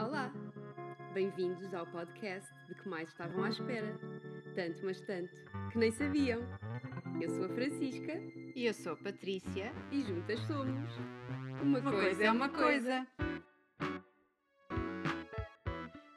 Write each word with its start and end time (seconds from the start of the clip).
Olá! 0.00 0.32
Bem-vindos 1.12 1.72
ao 1.74 1.86
podcast 1.86 2.48
de 2.68 2.74
que 2.74 2.88
mais 2.88 3.08
estavam 3.08 3.44
à 3.44 3.48
espera. 3.50 3.98
Tanto, 4.54 4.84
mas 4.84 5.00
tanto, 5.02 5.34
que 5.72 5.78
nem 5.78 5.90
sabiam. 5.90 6.40
Eu 7.20 7.28
sou 7.30 7.44
a 7.44 7.48
Francisca 7.48 8.14
E 8.54 8.66
eu 8.66 8.74
sou 8.74 8.92
a 8.92 8.96
Patrícia. 8.96 9.72
e 9.90 10.02
juntas 10.02 10.38
somos. 10.40 10.90
Uma, 11.62 11.78
Uma 11.80 11.90
coisa 11.90 12.24
é 12.24 12.30
uma 12.30 12.48
coisa. 12.48 13.06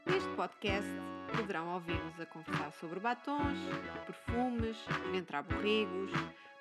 Neste 0.05 0.29
podcast 0.35 0.89
poderão 1.35 1.73
ouvir-nos 1.73 2.19
a 2.19 2.25
conversar 2.25 2.71
sobre 2.73 2.99
batons, 2.99 3.57
perfumes, 4.05 4.77
ventre 5.11 5.41
borregos, 5.43 6.11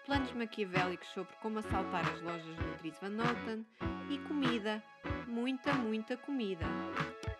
planos 0.07 0.33
maquiavélicos 0.33 1.07
sobre 1.09 1.33
como 1.37 1.59
assaltar 1.59 2.05
as 2.11 2.21
lojas 2.23 2.57
do 2.57 2.79
Dries 2.79 2.99
Van 3.01 3.11
Noten 3.11 3.67
e 4.11 4.19
comida, 4.21 4.83
muita, 5.33 5.73
muita 5.73 6.17
comida. 6.17 6.67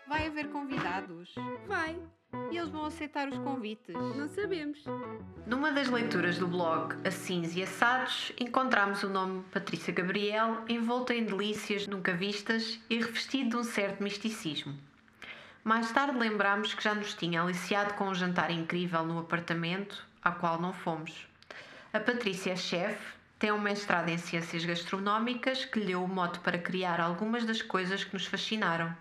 Vai 0.07 0.27
haver 0.27 0.49
convidados 0.49 1.35
Vai! 1.67 1.95
e 2.51 2.57
eles 2.57 2.69
vão 2.69 2.85
aceitar 2.85 3.29
os 3.29 3.37
convites. 3.37 3.93
Não 3.93 4.27
sabemos. 4.27 4.83
Numa 5.45 5.71
das 5.71 5.87
leituras 5.87 6.39
do 6.39 6.47
blog 6.47 6.95
Assins 7.07 7.55
e 7.55 7.61
Assados, 7.61 8.31
encontramos 8.39 9.03
o 9.03 9.09
nome 9.09 9.43
Patrícia 9.51 9.93
Gabriel 9.93 10.63
envolto 10.67 11.13
em 11.13 11.23
delícias 11.23 11.85
nunca 11.85 12.13
vistas 12.13 12.79
e 12.89 12.97
revestido 12.97 13.51
de 13.51 13.57
um 13.57 13.63
certo 13.63 14.01
misticismo. 14.01 14.73
Mais 15.63 15.91
tarde 15.91 16.17
lembrámos 16.17 16.73
que 16.73 16.83
já 16.83 16.95
nos 16.95 17.13
tinha 17.13 17.41
aliciado 17.41 17.93
com 17.93 18.05
um 18.05 18.15
jantar 18.15 18.49
incrível 18.51 19.05
no 19.05 19.19
apartamento, 19.19 20.05
ao 20.21 20.33
qual 20.35 20.59
não 20.59 20.73
fomos. 20.73 21.27
A 21.93 21.99
Patrícia 21.99 22.51
é 22.51 22.55
chefe, 22.55 23.22
tem 23.43 23.51
um 23.51 23.59
mestrado 23.59 24.07
em 24.07 24.17
Ciências 24.17 24.63
Gastronómicas 24.63 25.65
que 25.65 25.77
lhe 25.77 25.87
deu 25.87 26.01
o 26.01 26.07
mote 26.07 26.39
para 26.39 26.57
criar 26.57 27.01
algumas 27.01 27.43
das 27.43 27.61
coisas 27.61 28.01
que 28.01 28.13
nos 28.13 28.25
fascinaram. 28.25 28.95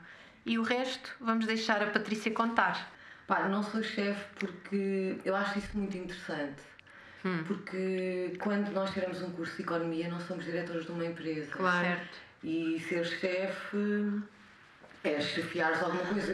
E 0.45 0.59
o 0.59 0.65
resto 0.65 1.15
vamos 1.21 1.46
deixar 1.46 1.80
a 1.80 1.87
Patrícia 1.87 2.29
contar. 2.32 2.90
Pá, 3.29 3.48
não 3.48 3.63
sou 3.63 3.85
chefe 3.85 4.24
porque 4.35 5.16
eu 5.24 5.37
acho 5.37 5.60
isso 5.60 5.79
muito 5.79 5.96
interessante. 5.96 6.60
Porque 7.46 8.37
quando 8.40 8.73
nós 8.73 8.93
tiramos 8.93 9.23
um 9.23 9.30
curso 9.30 9.54
de 9.54 9.63
economia, 9.63 10.09
não 10.09 10.18
somos 10.18 10.45
diretores 10.45 10.87
de 10.87 10.90
uma 10.90 11.07
empresa. 11.07 11.57
Certo. 11.57 12.18
E 12.43 12.80
ser 12.80 13.04
chefe 13.04 14.23
é 15.04 15.20
chefiares 15.20 15.82
alguma 15.82 16.04
coisa. 16.04 16.32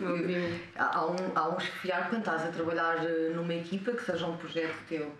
Obviamente. 0.00 0.62
há, 0.76 1.06
um, 1.06 1.16
há 1.34 1.48
um 1.54 1.60
chefiar 1.60 2.08
quando 2.08 2.20
estás 2.20 2.44
a 2.44 2.48
trabalhar 2.48 3.04
eh, 3.04 3.32
numa 3.34 3.54
equipa 3.54 3.92
que 3.92 4.04
seja 4.04 4.26
um 4.26 4.36
projeto 4.36 4.74
teu. 4.88 5.12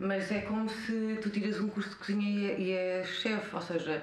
Mas 0.00 0.30
é 0.30 0.42
como 0.42 0.68
se 0.68 1.18
tu 1.22 1.30
tiras 1.30 1.58
um 1.60 1.68
curso 1.68 1.88
de 1.90 1.96
cozinha 1.96 2.52
e 2.52 2.72
é, 2.72 3.00
é 3.00 3.04
chefe, 3.04 3.54
ou 3.54 3.62
seja, 3.62 4.02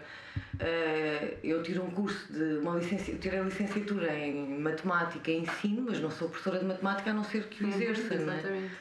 eh, 0.59 1.37
eu 1.43 1.61
tiro 1.61 1.83
um 1.83 1.91
curso 1.91 2.33
de 2.33 2.57
uma 2.57 2.75
licencia, 2.77 3.13
eu 3.13 3.19
tirei 3.19 3.39
a 3.39 3.43
licenciatura 3.43 4.15
em 4.15 4.59
matemática 4.59 5.29
e 5.29 5.37
ensino, 5.37 5.83
mas 5.83 5.99
não 5.99 6.09
sou 6.09 6.27
professora 6.27 6.57
de 6.57 6.65
matemática 6.65 7.11
a 7.11 7.13
não 7.13 7.23
ser 7.23 7.43
que 7.43 7.63
o 7.63 7.67
exerça, 7.67 8.15
não 8.15 8.33
é? 8.33 8.37
Exatamente. 8.37 8.71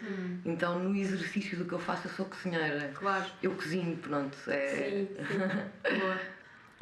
Então 0.47 0.79
no 0.79 0.97
exercício 0.97 1.59
do 1.59 1.67
que 1.67 1.75
eu 1.75 1.79
faço 1.79 2.09
eu 2.09 2.13
sou 2.13 2.25
cozinheira. 2.25 2.91
Claro. 2.95 3.27
Eu 3.43 3.51
cozinho, 3.51 3.95
pronto. 3.99 4.39
É, 4.49 4.69
Sim, 4.69 5.09
sim. 5.27 5.99
Boa. 6.01 6.19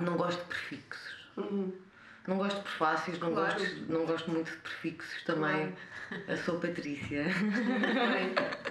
Não 0.02 0.16
gosto 0.16 0.38
de 0.38 0.44
prefixos. 0.46 1.16
Uhum. 1.36 1.72
Não 2.26 2.36
gosto 2.36 2.56
de 2.56 2.62
prefácios, 2.62 3.18
não, 3.18 3.32
Claro. 3.32 3.58
gosto, 3.58 3.76
não 3.88 4.06
gosto 4.06 4.30
muito 4.30 4.50
de 4.50 4.56
prefixos 4.58 5.22
também. 5.24 5.72
Eu 6.28 6.36
sou 6.38 6.58
Patrícia. 6.60 7.24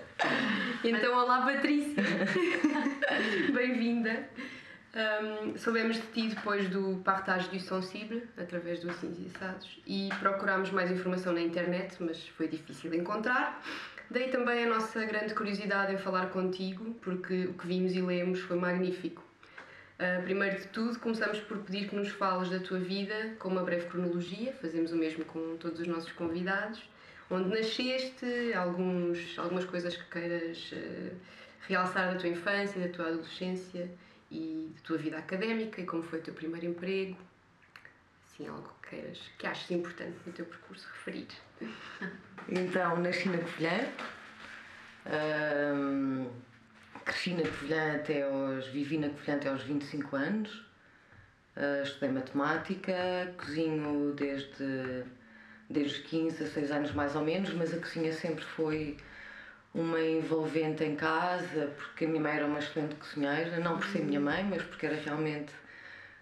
Então, 0.83 1.13
olá 1.17 1.41
Patrícia! 1.45 2.03
Bem-vinda! 3.53 4.27
Um, 4.93 5.57
soubemos 5.57 5.95
de 5.97 6.01
ti 6.07 6.27
depois 6.27 6.67
do 6.69 7.01
Partage 7.05 7.47
du 7.49 7.59
Sensible, 7.59 8.23
através 8.37 8.81
do 8.81 8.89
Assins 8.89 9.17
e 9.19 9.31
Assados, 9.33 9.79
e 9.87 10.09
procurámos 10.19 10.71
mais 10.71 10.91
informação 10.91 11.31
na 11.31 11.39
internet, 11.41 11.95
mas 12.01 12.27
foi 12.29 12.47
difícil 12.49 12.93
encontrar. 12.93 13.61
Daí 14.11 14.29
também 14.29 14.65
a 14.65 14.67
nossa 14.67 15.05
grande 15.05 15.33
curiosidade 15.33 15.93
em 15.93 15.97
falar 15.97 16.27
contigo, 16.31 16.93
porque 17.01 17.45
o 17.45 17.53
que 17.53 17.67
vimos 17.67 17.93
e 17.93 18.01
lemos 18.01 18.39
foi 18.41 18.57
magnífico. 18.57 19.23
Uh, 19.99 20.23
primeiro 20.23 20.57
de 20.57 20.67
tudo, 20.67 20.97
começamos 20.97 21.41
por 21.41 21.57
pedir 21.57 21.89
que 21.89 21.95
nos 21.95 22.07
fales 22.07 22.49
da 22.49 22.61
tua 22.61 22.79
vida 22.79 23.35
com 23.37 23.49
uma 23.49 23.63
breve 23.63 23.85
cronologia, 23.87 24.53
fazemos 24.53 24.93
o 24.93 24.95
mesmo 24.95 25.25
com 25.25 25.57
todos 25.57 25.77
os 25.77 25.87
nossos 25.87 26.13
convidados, 26.13 26.81
onde 27.29 27.49
nasceste, 27.49 28.53
alguns, 28.53 29.37
algumas 29.37 29.65
coisas 29.65 29.97
que 29.97 30.05
queiras 30.05 30.71
uh, 30.71 31.13
realçar 31.67 32.13
da 32.13 32.17
tua 32.17 32.29
infância, 32.29 32.79
da 32.79 32.93
tua 32.93 33.07
adolescência 33.09 33.91
e 34.31 34.71
da 34.73 34.81
tua 34.83 34.97
vida 34.97 35.17
académica 35.17 35.81
e 35.81 35.85
como 35.85 36.01
foi 36.01 36.19
o 36.19 36.21
teu 36.21 36.33
primeiro 36.33 36.67
emprego, 36.67 37.17
assim, 38.23 38.47
algo 38.47 38.73
que 38.81 38.91
queiras, 38.91 39.19
que 39.37 39.47
aches 39.47 39.69
importante 39.69 40.15
no 40.25 40.31
teu 40.31 40.45
percurso 40.45 40.87
referir. 40.93 41.27
Então, 42.47 42.97
nasci 43.01 43.27
na 43.27 43.37
Covilhã. 43.37 43.81
Cresci 47.09 47.33
na 47.33 47.43
Covilhã 47.43 47.95
até 47.95 48.23
aos... 48.23 48.67
Vivi 48.67 48.97
na 48.97 49.09
Covilhã 49.09 49.35
até 49.35 49.49
aos 49.49 49.63
25 49.63 50.15
anos. 50.15 50.65
Ah, 51.55 51.81
estudei 51.83 52.09
matemática, 52.09 52.93
cozinho 53.37 54.13
desde, 54.13 55.03
desde 55.69 55.99
os 55.99 56.07
15 56.07 56.43
a 56.43 56.47
6 56.47 56.71
anos 56.71 56.93
mais 56.93 57.15
ou 57.15 57.23
menos, 57.23 57.53
mas 57.53 57.73
a 57.73 57.77
cozinha 57.77 58.13
sempre 58.13 58.45
foi 58.45 58.95
uma 59.73 59.99
envolvente 59.99 60.83
em 60.83 60.95
casa, 60.95 61.71
porque 61.77 62.05
a 62.05 62.07
minha 62.07 62.21
mãe 62.21 62.35
era 62.35 62.45
uma 62.45 62.59
excelente 62.59 62.95
cozinheira, 62.95 63.59
não 63.59 63.77
por 63.77 63.87
ser 63.87 64.03
minha 64.03 64.19
mãe, 64.19 64.43
mas 64.43 64.63
porque 64.63 64.85
era 64.85 64.95
realmente 64.95 65.51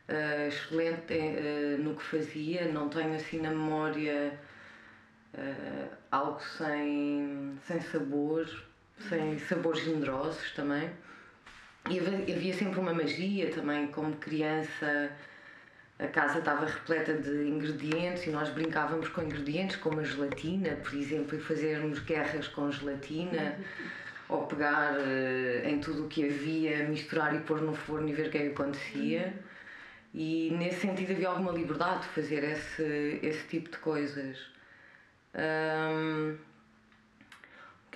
ah, 0.08 0.48
excelente 0.48 1.14
eh, 1.14 1.76
no 1.78 1.96
que 1.96 2.04
fazia. 2.04 2.72
Não 2.72 2.90
tenho 2.90 3.14
assim 3.14 3.40
na 3.40 3.50
memória 3.50 4.40
algo 6.10 6.42
sem, 6.58 7.60
sem 7.68 7.80
sabor, 7.82 8.48
sem 9.00 9.38
sabores 9.40 9.84
generosos 9.84 10.52
também. 10.52 10.90
E 11.90 12.00
havia, 12.00 12.54
sempre 12.54 12.80
uma 12.80 12.94
magia 12.94 13.50
também, 13.50 13.88
como 13.88 14.16
criança. 14.18 15.12
A 16.00 16.08
casa 16.08 16.40
estava 16.40 16.66
repleta 16.66 17.14
de 17.14 17.48
ingredientes 17.48 18.28
e 18.28 18.30
nós 18.30 18.50
brincávamos 18.50 19.08
com 19.10 19.24
ingredientes, 19.24 19.78
como 19.78 20.00
a 20.00 20.04
gelatina, 20.04 20.76
por 20.76 20.94
exemplo, 20.94 21.36
e 21.36 21.42
fazermos 21.42 22.00
guerras 22.00 22.48
com 22.50 22.70
gelatina, 22.70 23.58
ou 24.30 24.46
pegar 24.46 24.96
eh, 25.00 25.64
em 25.66 25.80
tudo 25.80 26.06
o 26.06 26.08
que 26.08 26.26
havia, 26.26 26.88
misturar 26.88 27.34
e 27.36 27.40
pôr 27.40 27.62
no 27.62 27.74
forno 27.74 28.10
e 28.10 28.14
ver 28.14 28.28
o 28.28 28.30
que 28.30 28.38
é 28.38 28.42
que 28.42 28.50
acontecia. 28.50 29.34
E 30.14 30.52
nesse 30.58 30.82
sentido 30.82 31.14
havia 31.14 31.30
alguma 31.30 31.52
liberdade 31.52 32.02
de 32.02 32.08
fazer 32.10 32.44
esse, 32.44 33.20
esse 33.24 33.48
tipo 33.48 33.72
de 33.72 33.78
coisas. 33.78 34.38
O 35.34 36.47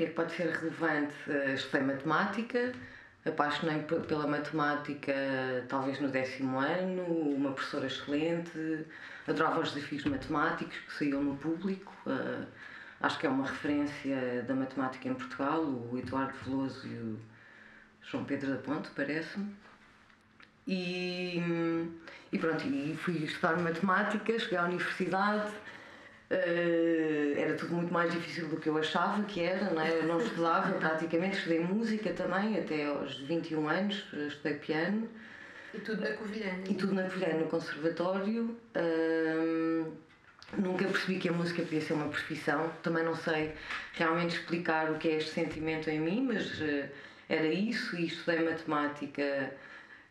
que 0.01 0.05
é 0.05 0.07
que 0.09 0.13
pode 0.15 0.31
ser 0.33 0.47
relevante? 0.49 1.13
Eh, 1.27 1.53
Estudei 1.53 1.81
matemática, 1.85 2.73
apaixonei 3.23 3.83
pe- 3.83 3.99
pela 3.99 4.25
matemática 4.25 5.13
talvez 5.69 5.99
no 5.99 6.09
décimo 6.09 6.57
ano, 6.59 7.03
uma 7.03 7.51
professora 7.51 7.85
excelente, 7.85 8.85
adorava 9.27 9.59
os 9.59 9.71
desafios 9.73 10.03
matemáticos 10.05 10.75
que 10.79 10.93
saíam 10.93 11.21
no 11.23 11.35
público. 11.37 11.93
eh, 12.07 12.45
acho 13.01 13.19
que 13.19 13.27
é 13.27 13.29
uma 13.29 13.45
referência 13.45 14.43
da 14.47 14.55
matemática 14.55 15.07
em 15.07 15.13
Portugal, 15.13 15.61
o 15.63 15.97
Eduardo 15.97 16.33
Veloso 16.45 16.87
e 16.87 16.93
o 16.95 17.19
João 18.03 18.23
Pedro 18.25 18.51
da 18.51 18.57
Ponte, 18.57 18.89
parece-me. 18.95 19.55
E, 20.67 21.39
e 22.31 22.37
pronto, 22.39 22.63
e 22.67 22.95
fui 22.95 23.17
estudar 23.23 23.57
matemática, 23.57 24.37
cheguei 24.39 24.57
à 24.57 24.63
universidade, 24.63 25.51
eh, 26.31 27.33
era 27.37 27.55
tudo 27.55 27.75
muito 27.75 27.93
mais 27.93 28.11
difícil 28.11 28.47
do 28.47 28.55
que 28.55 28.69
eu 28.69 28.77
achava 28.77 29.21
que 29.23 29.41
era, 29.41 29.69
não 29.69 29.81
é? 29.81 29.91
eu 29.91 30.03
não 30.03 30.21
estudava 30.21 30.71
praticamente, 30.79 31.37
estudei 31.37 31.59
música 31.59 32.13
também, 32.13 32.57
até 32.57 32.85
aos 32.85 33.17
21 33.19 33.67
anos, 33.67 34.05
estudei 34.13 34.53
piano. 34.53 35.09
E 35.73 35.79
tudo 35.79 36.01
na 36.01 36.13
Covilhã. 36.13 36.53
E 36.69 36.73
tudo 36.73 36.93
na 36.93 37.03
Covilhã, 37.03 37.33
no 37.37 37.47
conservatório. 37.47 38.57
Hum, 38.77 39.91
nunca 40.57 40.85
percebi 40.85 41.19
que 41.19 41.29
a 41.29 41.33
música 41.33 41.63
podia 41.63 41.81
ser 41.81 41.93
uma 41.93 42.07
profissão. 42.07 42.71
Também 42.81 43.03
não 43.03 43.15
sei 43.15 43.53
realmente 43.93 44.35
explicar 44.35 44.89
o 44.89 44.97
que 44.97 45.09
é 45.09 45.17
este 45.17 45.31
sentimento 45.31 45.89
em 45.89 45.99
mim, 45.99 46.27
mas 46.27 46.61
eh, 46.61 46.89
era 47.27 47.47
isso 47.47 47.95
e 47.97 48.07
estudei 48.07 48.43
matemática. 48.43 49.53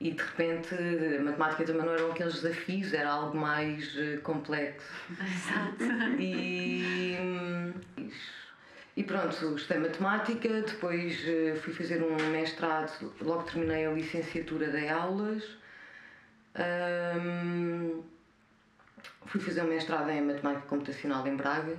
E 0.00 0.12
de 0.12 0.22
repente 0.22 0.74
a 0.74 1.22
matemática 1.22 1.64
também 1.64 1.84
não 1.84 1.92
eram 1.92 2.10
aqueles 2.10 2.40
desafios, 2.40 2.94
era 2.94 3.10
algo 3.10 3.36
mais 3.36 3.94
eh, 3.98 4.16
complexo. 4.22 4.88
Exato. 5.10 5.84
E, 6.18 7.16
hum, 7.20 7.72
e 8.96 9.04
pronto, 9.04 9.56
estudei 9.56 9.78
matemática, 9.78 10.48
depois 10.62 11.22
eh, 11.26 11.54
fui 11.62 11.74
fazer 11.74 12.02
um 12.02 12.16
mestrado, 12.30 13.12
logo 13.20 13.42
terminei 13.42 13.86
a 13.86 13.92
licenciatura 13.92 14.70
de 14.70 14.88
aulas. 14.88 15.44
Hum, 16.56 18.02
fui 19.26 19.40
fazer 19.40 19.62
um 19.62 19.68
mestrado 19.68 20.10
em 20.10 20.22
matemática 20.22 20.66
computacional 20.66 21.26
em 21.26 21.36
Braga 21.36 21.76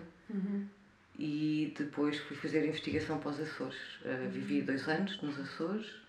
e 1.19 1.73
depois 1.77 2.17
fui 2.19 2.37
fazer 2.37 2.65
investigação 2.65 3.19
para 3.19 3.31
os 3.31 3.39
Açores. 3.39 3.77
Eh, 4.05 4.27
vivi 4.31 4.61
dois 4.61 4.87
anos 4.87 5.21
nos 5.21 5.39
Açores. 5.39 6.00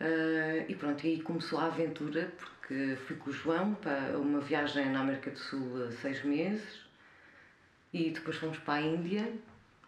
Uh, 0.00 0.64
e 0.68 0.74
pronto, 0.74 1.06
aí 1.06 1.22
começou 1.22 1.58
a 1.58 1.66
aventura, 1.66 2.30
porque 2.38 2.96
fui 3.06 3.16
com 3.16 3.30
o 3.30 3.32
João 3.32 3.74
para 3.74 4.18
uma 4.18 4.40
viagem 4.40 4.90
na 4.90 5.00
América 5.00 5.30
do 5.30 5.38
Sul 5.38 5.90
seis 6.02 6.22
meses 6.22 6.84
e 7.92 8.10
depois 8.10 8.36
fomos 8.36 8.58
para 8.58 8.74
a 8.74 8.80
Índia 8.82 9.32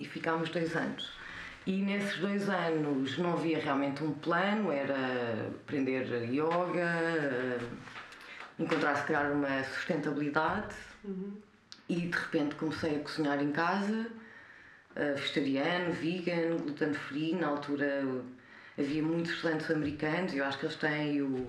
e 0.01 0.07
ficámos 0.07 0.49
dois 0.49 0.75
anos. 0.75 1.13
E 1.67 1.83
nesses 1.83 2.19
dois 2.19 2.49
anos 2.49 3.19
não 3.19 3.35
havia 3.35 3.59
realmente 3.59 4.03
um 4.03 4.15
plano, 4.15 4.73
era 4.73 5.51
aprender 5.63 6.07
yoga, 6.25 7.59
encontrar 8.59 8.97
se 8.97 9.05
calhar 9.05 9.31
uma 9.31 9.63
sustentabilidade 9.65 10.75
uhum. 11.05 11.37
e 11.87 11.97
de 11.97 12.17
repente 12.17 12.55
comecei 12.55 12.97
a 12.97 13.01
cozinhar 13.01 13.43
em 13.43 13.53
casa, 13.53 14.07
vegetariano, 15.17 15.93
vegan, 15.93 16.57
gluten 16.57 16.95
free, 16.95 17.35
na 17.35 17.49
altura 17.49 18.03
havia 18.79 19.03
muitos 19.03 19.33
restaurantes 19.33 19.71
americanos, 19.71 20.35
eu 20.35 20.45
acho 20.45 20.59
que 20.59 20.67
eles 20.67 20.77
têm 20.77 21.21
o, 21.21 21.47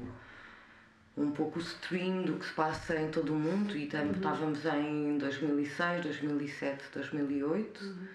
um 1.15 1.31
pouco 1.31 1.59
o 1.59 1.61
stream 1.61 2.23
do 2.23 2.33
que 2.33 2.45
se 2.45 2.53
passa 2.53 2.95
em 2.99 3.09
todo 3.09 3.33
o 3.33 3.35
mundo 3.35 3.75
e 3.75 3.89
uhum. 3.93 4.11
estávamos 4.11 4.65
em 4.65 5.17
2006, 5.17 6.03
2007, 6.03 6.83
2008 6.93 7.83
uhum. 7.83 8.07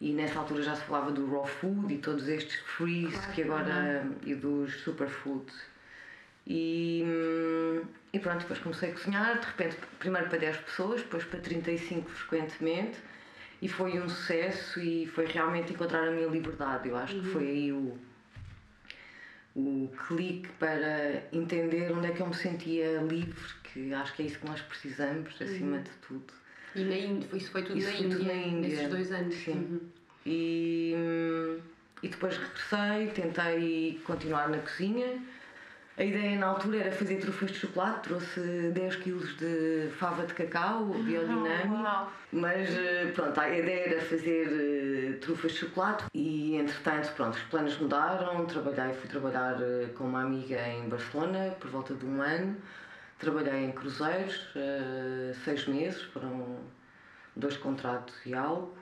e 0.00 0.12
nessa 0.12 0.38
altura 0.38 0.62
já 0.62 0.76
se 0.76 0.82
falava 0.82 1.10
do 1.10 1.28
raw 1.30 1.46
food 1.46 1.92
e 1.92 1.98
todos 1.98 2.28
estes 2.28 2.60
freeze 2.60 3.12
claro. 3.16 3.32
que 3.32 3.42
agora 3.42 4.04
uhum. 4.04 4.14
e 4.24 4.34
dos 4.34 4.80
superfoods 4.82 5.56
e, 6.46 7.02
e 8.12 8.18
pronto, 8.20 8.42
depois 8.42 8.60
comecei 8.60 8.90
a 8.90 8.92
cozinhar, 8.92 9.40
de 9.40 9.46
repente 9.46 9.76
primeiro 9.98 10.28
para 10.28 10.38
10 10.38 10.58
pessoas, 10.58 11.02
depois 11.02 11.24
para 11.24 11.40
35 11.40 12.08
frequentemente 12.08 12.98
e 13.60 13.68
foi 13.68 13.98
um 13.98 14.08
sucesso 14.08 14.78
e 14.78 15.06
foi 15.06 15.24
realmente 15.24 15.72
encontrar 15.72 16.06
a 16.06 16.10
minha 16.10 16.28
liberdade, 16.28 16.90
eu 16.90 16.96
acho 16.96 17.18
que 17.18 17.26
foi 17.30 17.48
aí 17.48 17.72
o 17.72 17.98
o 19.56 19.90
clique 20.06 20.48
para 20.58 21.24
entender 21.32 21.90
onde 21.90 22.08
é 22.08 22.10
que 22.10 22.20
eu 22.20 22.26
me 22.26 22.34
sentia 22.34 23.00
livre, 23.00 23.34
que 23.64 23.92
acho 23.94 24.14
que 24.14 24.22
é 24.22 24.26
isso 24.26 24.38
que 24.38 24.46
nós 24.46 24.60
precisamos, 24.60 25.34
acima 25.40 25.78
uhum. 25.78 25.82
de 25.82 25.90
tudo. 26.06 26.34
E 26.74 26.84
na 26.84 26.96
Índia, 26.96 27.28
isso 27.32 27.50
foi 27.50 27.62
tudo, 27.62 27.78
isso 27.78 27.88
na, 27.88 27.96
foi 27.96 28.06
Índia, 28.06 28.18
tudo 28.18 28.28
na 28.28 28.34
Índia, 28.34 28.68
nesses 28.68 28.88
dois 28.90 29.12
anos. 29.12 29.34
Sim. 29.34 29.52
Uhum. 29.52 29.80
E, 30.26 30.94
e 32.02 32.08
depois 32.08 32.36
regressei, 32.36 33.06
tentei 33.14 34.00
continuar 34.04 34.50
na 34.50 34.58
cozinha 34.58 35.18
a 35.98 36.04
ideia 36.04 36.38
na 36.38 36.46
altura 36.46 36.78
era 36.78 36.92
fazer 36.92 37.16
trufas 37.16 37.50
de 37.50 37.58
chocolate, 37.58 38.08
trouxe 38.08 38.40
10 38.74 38.96
kg 38.96 39.18
de 39.38 39.88
fava 39.98 40.26
de 40.26 40.34
cacau 40.34 40.84
biodinâmico, 40.84 41.74
oh, 41.74 42.06
mas 42.32 42.68
eh, 42.68 43.10
pronto, 43.14 43.40
a 43.40 43.48
ideia 43.48 43.94
era 43.94 44.00
fazer 44.02 44.46
uh, 44.46 45.18
trufas 45.20 45.52
de 45.52 45.58
chocolate 45.58 46.04
e 46.12 46.56
entretanto 46.56 47.14
pronto, 47.14 47.34
os 47.34 47.42
planos 47.44 47.78
mudaram, 47.78 48.44
trabalhei, 48.44 48.92
fui 48.94 49.08
trabalhar 49.08 49.56
uh, 49.56 49.88
com 49.94 50.04
uma 50.04 50.20
amiga 50.20 50.68
em 50.68 50.86
Barcelona 50.86 51.56
por 51.58 51.70
volta 51.70 51.94
de 51.94 52.04
um 52.04 52.20
ano, 52.20 52.56
trabalhei 53.18 53.64
em 53.64 53.72
cruzeiros, 53.72 54.52
seis 55.44 55.66
meses, 55.66 56.02
foram 56.02 56.58
dois 57.34 57.56
contratos 57.56 58.14
e 58.26 58.34
algo. 58.34 58.76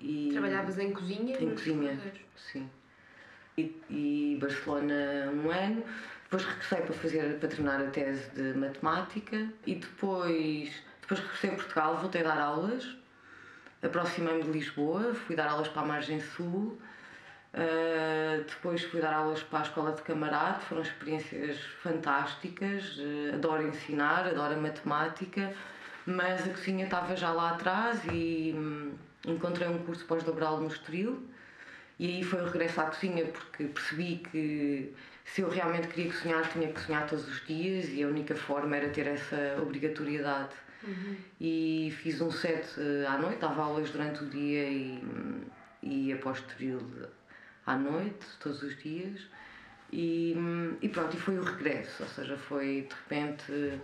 E 0.00 0.30
Trabalhavas 0.32 0.78
em 0.78 0.92
cozinha? 0.92 1.36
Em 1.42 1.50
cozinha, 1.50 1.98
sim. 2.36 2.70
E, 3.58 3.76
e 3.90 4.38
Barcelona 4.40 5.30
um 5.32 5.50
ano 5.50 5.84
depois 6.32 6.44
regressei 6.46 6.80
para 6.80 6.94
fazer 6.94 7.38
para 7.38 7.48
terminar 7.50 7.80
a 7.82 7.90
tese 7.90 8.30
de 8.30 8.58
matemática 8.58 9.48
e 9.66 9.74
depois 9.74 10.72
depois 11.02 11.20
regressei 11.20 11.50
a 11.50 11.54
Portugal, 11.54 11.96
voltei 11.98 12.22
a 12.22 12.24
dar 12.24 12.40
aulas, 12.40 12.96
aproximei-me 13.82 14.42
de 14.44 14.50
Lisboa, 14.50 15.12
fui 15.14 15.36
dar 15.36 15.48
aulas 15.48 15.68
para 15.68 15.82
a 15.82 15.84
Margem 15.84 16.20
Sul, 16.20 16.78
uh, 17.52 18.44
depois 18.48 18.82
fui 18.84 19.00
dar 19.02 19.12
aulas 19.12 19.42
para 19.42 19.58
a 19.58 19.62
Escola 19.62 19.92
de 19.92 20.00
Camarade, 20.00 20.64
foram 20.64 20.80
experiências 20.80 21.60
fantásticas, 21.82 22.96
uh, 22.96 23.34
adoro 23.34 23.68
ensinar, 23.68 24.26
adoro 24.26 24.54
a 24.54 24.56
matemática, 24.56 25.52
mas 26.06 26.46
a 26.46 26.50
cozinha 26.50 26.86
estava 26.86 27.14
já 27.14 27.30
lá 27.30 27.50
atrás 27.50 28.00
e 28.10 28.54
hum, 28.56 28.94
encontrei 29.26 29.68
um 29.68 29.84
curso 29.84 30.06
pós-laboral 30.06 30.60
no 30.60 30.68
Estoril. 30.68 31.28
E 31.98 32.06
aí 32.06 32.24
foi 32.24 32.40
o 32.40 32.46
regresso 32.46 32.80
à 32.80 32.84
cozinha 32.84 33.26
porque 33.26 33.64
percebi 33.64 34.16
que 34.16 34.94
se 35.24 35.40
eu 35.42 35.48
realmente 35.48 35.88
queria 35.88 36.12
cozinhar, 36.12 36.50
tinha 36.50 36.68
que 36.68 36.74
cozinhar 36.74 37.08
todos 37.08 37.26
os 37.28 37.46
dias 37.46 37.88
e 37.88 38.02
a 38.02 38.08
única 38.08 38.34
forma 38.34 38.76
era 38.76 38.88
ter 38.90 39.06
essa 39.06 39.58
obrigatoriedade. 39.60 40.54
Uhum. 40.82 41.16
E 41.40 41.94
fiz 42.02 42.20
um 42.20 42.30
set 42.30 42.66
uh, 42.78 43.08
à 43.08 43.18
noite, 43.18 43.38
dava 43.38 43.62
aulas 43.62 43.90
durante 43.90 44.24
o 44.24 44.26
dia 44.28 44.68
e, 44.68 45.02
e 45.82 46.12
após 46.12 46.40
período 46.40 47.08
à 47.66 47.76
noite, 47.76 48.26
todos 48.40 48.62
os 48.62 48.76
dias. 48.82 49.20
E, 49.92 50.34
e 50.80 50.88
pronto, 50.88 51.16
e 51.16 51.20
foi 51.20 51.38
o 51.38 51.42
regresso, 51.42 52.02
ou 52.02 52.08
seja, 52.08 52.36
foi 52.36 52.88
de 52.88 52.94
repente 52.94 53.80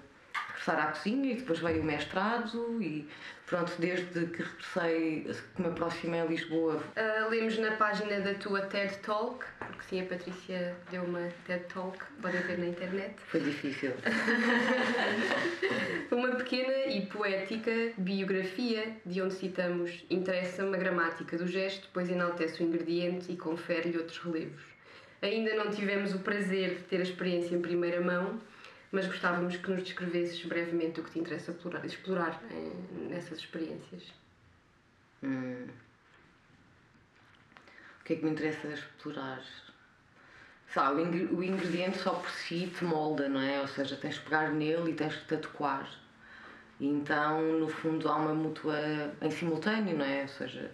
regressar 0.49 0.88
à 0.88 0.93
cozinha 0.93 1.32
e 1.32 1.37
depois 1.37 1.58
veio 1.58 1.82
o 1.82 1.84
mestrado 1.84 2.82
e 2.82 3.06
pronto, 3.49 3.73
desde 3.79 4.27
que 4.27 4.43
regressei, 4.43 5.27
que 5.56 5.62
me 5.62 5.69
aproximei 5.69 6.21
a 6.21 6.25
Lisboa. 6.25 6.77
Uh, 6.77 7.31
lemos 7.31 7.59
na 7.59 7.73
página 7.73 8.21
da 8.21 8.35
tua 8.35 8.61
TED 8.62 8.99
Talk, 8.99 9.45
porque 9.59 9.83
sim, 9.89 10.03
a 10.03 10.05
Patrícia 10.05 10.77
deu 10.91 11.03
uma 11.03 11.29
TED 11.47 11.65
Talk, 11.73 11.99
podem 12.21 12.41
ver 12.43 12.59
na 12.59 12.67
internet. 12.67 13.15
Foi 13.27 13.41
difícil. 13.41 13.93
uma 16.12 16.37
pequena 16.37 16.87
e 16.87 17.06
poética 17.06 17.73
biografia, 17.97 18.97
de 19.05 19.23
onde 19.23 19.35
citamos 19.35 20.05
interessa-me 20.11 20.77
a 20.77 20.79
gramática 20.79 21.39
do 21.39 21.47
gesto, 21.47 21.89
pois 21.93 22.11
enaltece 22.11 22.62
o 22.62 22.67
ingrediente 22.67 23.33
e 23.33 23.37
confere-lhe 23.37 23.97
outros 23.97 24.19
relevos. 24.19 24.62
Ainda 25.21 25.55
não 25.55 25.71
tivemos 25.71 26.15
o 26.15 26.21
prazer 26.21 26.77
de 26.77 26.83
ter 26.85 26.99
a 26.99 27.03
experiência 27.03 27.55
em 27.55 27.61
primeira 27.61 28.01
mão, 28.01 28.41
mas 28.90 29.06
gostávamos 29.06 29.56
que 29.56 29.70
nos 29.70 29.82
descrevesses 29.82 30.44
brevemente 30.44 31.00
o 31.00 31.05
que 31.05 31.11
te 31.11 31.19
interessa 31.19 31.50
explorar, 31.50 31.85
explorar 31.85 32.43
eh, 32.50 32.73
nessas 33.08 33.38
experiências. 33.38 34.02
Hum. 35.23 35.67
O 38.00 38.05
que 38.05 38.14
é 38.14 38.17
que 38.17 38.25
me 38.25 38.31
interessa 38.31 38.69
explorar? 38.69 39.43
Sabe, 40.73 41.02
o 41.02 41.43
ingrediente 41.43 41.99
só 41.99 42.12
por 42.12 42.31
si 42.31 42.73
te 42.76 42.85
molda, 42.85 43.29
não 43.29 43.40
é? 43.40 43.61
Ou 43.61 43.69
seja, 43.69 43.96
tens 43.96 44.14
de 44.17 44.20
pegar 44.20 44.50
nele 44.50 44.91
e 44.91 44.94
tens 44.94 45.14
de 45.14 45.25
te 45.25 45.34
adequar. 45.34 45.88
E 46.81 46.87
então, 46.87 47.43
no 47.58 47.69
fundo, 47.69 48.08
há 48.08 48.17
uma 48.17 48.34
mútua 48.34 48.79
em 49.20 49.31
simultâneo, 49.31 49.96
não 49.96 50.05
é? 50.05 50.23
Ou 50.23 50.29
seja, 50.29 50.70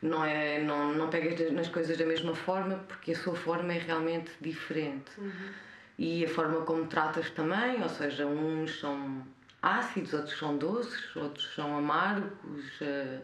não, 0.00 0.24
é, 0.24 0.60
não, 0.62 0.94
não 0.94 1.10
pegas 1.10 1.52
nas 1.52 1.68
coisas 1.68 1.96
da 1.96 2.06
mesma 2.06 2.34
forma 2.34 2.76
porque 2.88 3.12
a 3.12 3.16
sua 3.16 3.34
forma 3.34 3.72
é 3.72 3.78
realmente 3.78 4.32
diferente. 4.40 5.10
Uhum 5.18 5.52
e 5.98 6.24
a 6.24 6.28
forma 6.28 6.62
como 6.62 6.86
tratas 6.86 7.30
também, 7.30 7.82
ou 7.82 7.88
seja, 7.88 8.26
uns 8.26 8.80
são 8.80 9.26
ácidos, 9.60 10.12
outros 10.12 10.38
são 10.38 10.56
doces, 10.56 11.16
outros 11.16 11.54
são 11.54 11.76
amargos, 11.76 12.80
uh, 12.80 13.22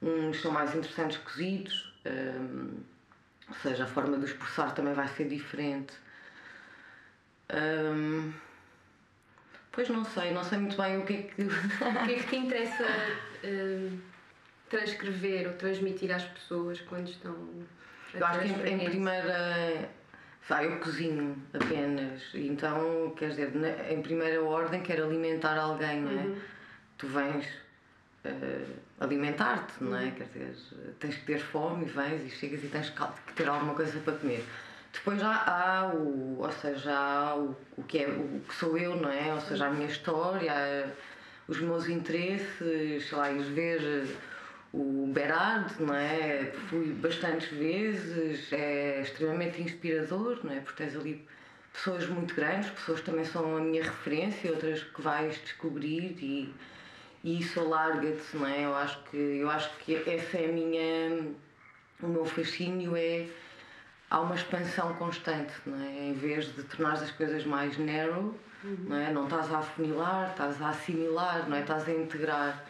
uns 0.00 0.40
são 0.40 0.50
mais 0.50 0.74
interessantes 0.74 1.18
cozidos, 1.18 1.92
uh, 2.06 2.84
ou 3.48 3.54
seja, 3.56 3.84
a 3.84 3.86
forma 3.86 4.18
de 4.18 4.24
os 4.24 4.32
processar 4.32 4.70
também 4.72 4.94
vai 4.94 5.08
ser 5.08 5.28
diferente. 5.28 5.94
Um, 7.50 8.32
pois 9.72 9.88
não 9.88 10.04
sei, 10.04 10.32
não 10.32 10.44
sei 10.44 10.58
muito 10.58 10.76
bem 10.76 10.98
o 10.98 11.04
que 11.04 11.14
é 11.14 11.22
que. 11.22 11.42
o 11.42 12.06
que 12.06 12.12
é 12.12 12.18
que 12.18 12.28
te 12.28 12.36
interessa 12.36 12.84
uh, 12.84 13.98
transcrever 14.68 15.48
ou 15.48 15.54
transmitir 15.54 16.14
às 16.14 16.24
pessoas 16.24 16.80
quando 16.82 17.08
estão. 17.08 17.34
Eu 18.14 18.24
acho 18.24 18.40
que 18.40 18.46
em, 18.46 18.84
em 18.84 18.84
primeira 18.84 19.90
Pá, 20.48 20.64
eu 20.64 20.80
cozinho 20.80 21.36
apenas, 21.52 22.22
então, 22.32 23.12
quer 23.18 23.28
dizer, 23.28 23.52
em 23.90 24.00
primeira 24.00 24.42
ordem 24.42 24.80
quero 24.80 25.04
alimentar 25.04 25.58
alguém, 25.58 26.00
não 26.00 26.10
é? 26.10 26.14
Uhum. 26.24 26.36
Tu 26.96 27.06
vens 27.06 27.46
uh, 28.24 28.74
alimentar-te, 28.98 29.84
não 29.84 29.94
é? 29.94 30.04
Uhum. 30.04 30.10
Quer 30.12 30.24
dizer, 30.24 30.54
tens 30.98 31.16
que 31.16 31.26
ter 31.26 31.38
fome 31.38 31.84
e 31.84 31.88
vens 31.90 32.24
e 32.24 32.30
chegas 32.30 32.64
e 32.64 32.68
tens 32.68 32.88
que 32.88 33.32
ter 33.34 33.46
alguma 33.46 33.74
coisa 33.74 34.00
para 34.00 34.14
comer. 34.14 34.42
Depois 34.90 35.20
já 35.20 35.34
há 35.46 35.92
o, 35.94 36.38
ou 36.40 36.52
seja, 36.52 36.96
há 36.96 37.36
o, 37.36 37.54
o 37.76 37.82
que 37.82 37.98
é 37.98 38.08
o 38.08 38.40
que 38.48 38.54
sou 38.54 38.78
eu, 38.78 38.96
não 38.96 39.10
é? 39.10 39.34
Ou 39.34 39.40
seja, 39.42 39.66
a 39.66 39.70
minha 39.70 39.86
história, 39.86 40.90
os 41.46 41.60
meus 41.60 41.90
interesses, 41.90 43.06
sei 43.06 43.18
lá, 43.18 43.30
ir 43.30 43.42
ver 43.42 44.16
o 44.72 45.10
Berard, 45.12 45.82
não 45.82 45.94
é? 45.94 46.52
Fui 46.68 46.92
bastantes 46.92 47.48
vezes, 47.48 48.52
é 48.52 49.00
extremamente 49.00 49.62
inspirador, 49.62 50.38
não 50.44 50.52
é? 50.52 50.60
Porque 50.60 50.82
tens 50.82 50.94
ali 50.94 51.26
pessoas 51.72 52.06
muito 52.08 52.34
grandes, 52.34 52.70
pessoas 52.70 53.00
que 53.00 53.06
também 53.06 53.24
são 53.24 53.56
a 53.56 53.60
minha 53.60 53.82
referência, 53.82 54.50
outras 54.50 54.82
que 54.82 55.00
vais 55.00 55.40
descobrir 55.42 56.16
e, 56.20 56.54
e 57.24 57.40
isso 57.40 57.60
alarga-te, 57.60 58.36
não 58.36 58.46
é? 58.46 58.64
Eu 58.64 58.74
acho 58.74 59.02
que 59.04 59.16
eu 59.16 59.50
acho 59.50 59.70
que 59.78 59.94
essa 59.94 60.38
é 60.38 60.46
a 60.46 60.52
minha 60.52 61.32
o 62.02 62.06
meu 62.06 62.24
fascínio 62.24 62.94
é 62.96 63.26
há 64.10 64.20
uma 64.20 64.34
expansão 64.34 64.94
constante, 64.94 65.52
não 65.66 65.80
é? 65.80 66.08
Em 66.08 66.14
vez 66.14 66.54
de 66.54 66.62
tornar 66.64 66.94
as 66.94 67.10
coisas 67.10 67.44
mais 67.44 67.76
narrow, 67.78 68.34
uhum. 68.64 68.76
não 68.88 68.96
é? 68.96 69.12
Não 69.12 69.24
estás 69.24 69.52
a 69.52 69.58
afunilar, 69.58 70.30
estás 70.30 70.60
a 70.62 70.70
assimilar, 70.70 71.48
não 71.48 71.56
é? 71.56 71.60
Estás 71.60 71.88
a 71.88 71.92
integrar 71.92 72.64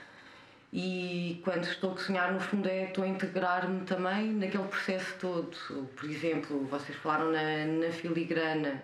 e 0.72 1.40
quando 1.44 1.64
estou 1.64 1.92
a 1.92 1.94
cozinhar, 1.94 2.32
no 2.32 2.40
fundo, 2.40 2.68
é 2.68 2.84
estou 2.84 3.04
a 3.04 3.08
integrar-me 3.08 3.84
também 3.86 4.32
naquele 4.32 4.68
processo 4.68 5.14
todo. 5.18 5.56
Por 5.96 6.10
exemplo, 6.10 6.64
vocês 6.66 6.96
falaram 6.98 7.32
na, 7.32 7.86
na 7.86 7.90
filigrana. 7.90 8.82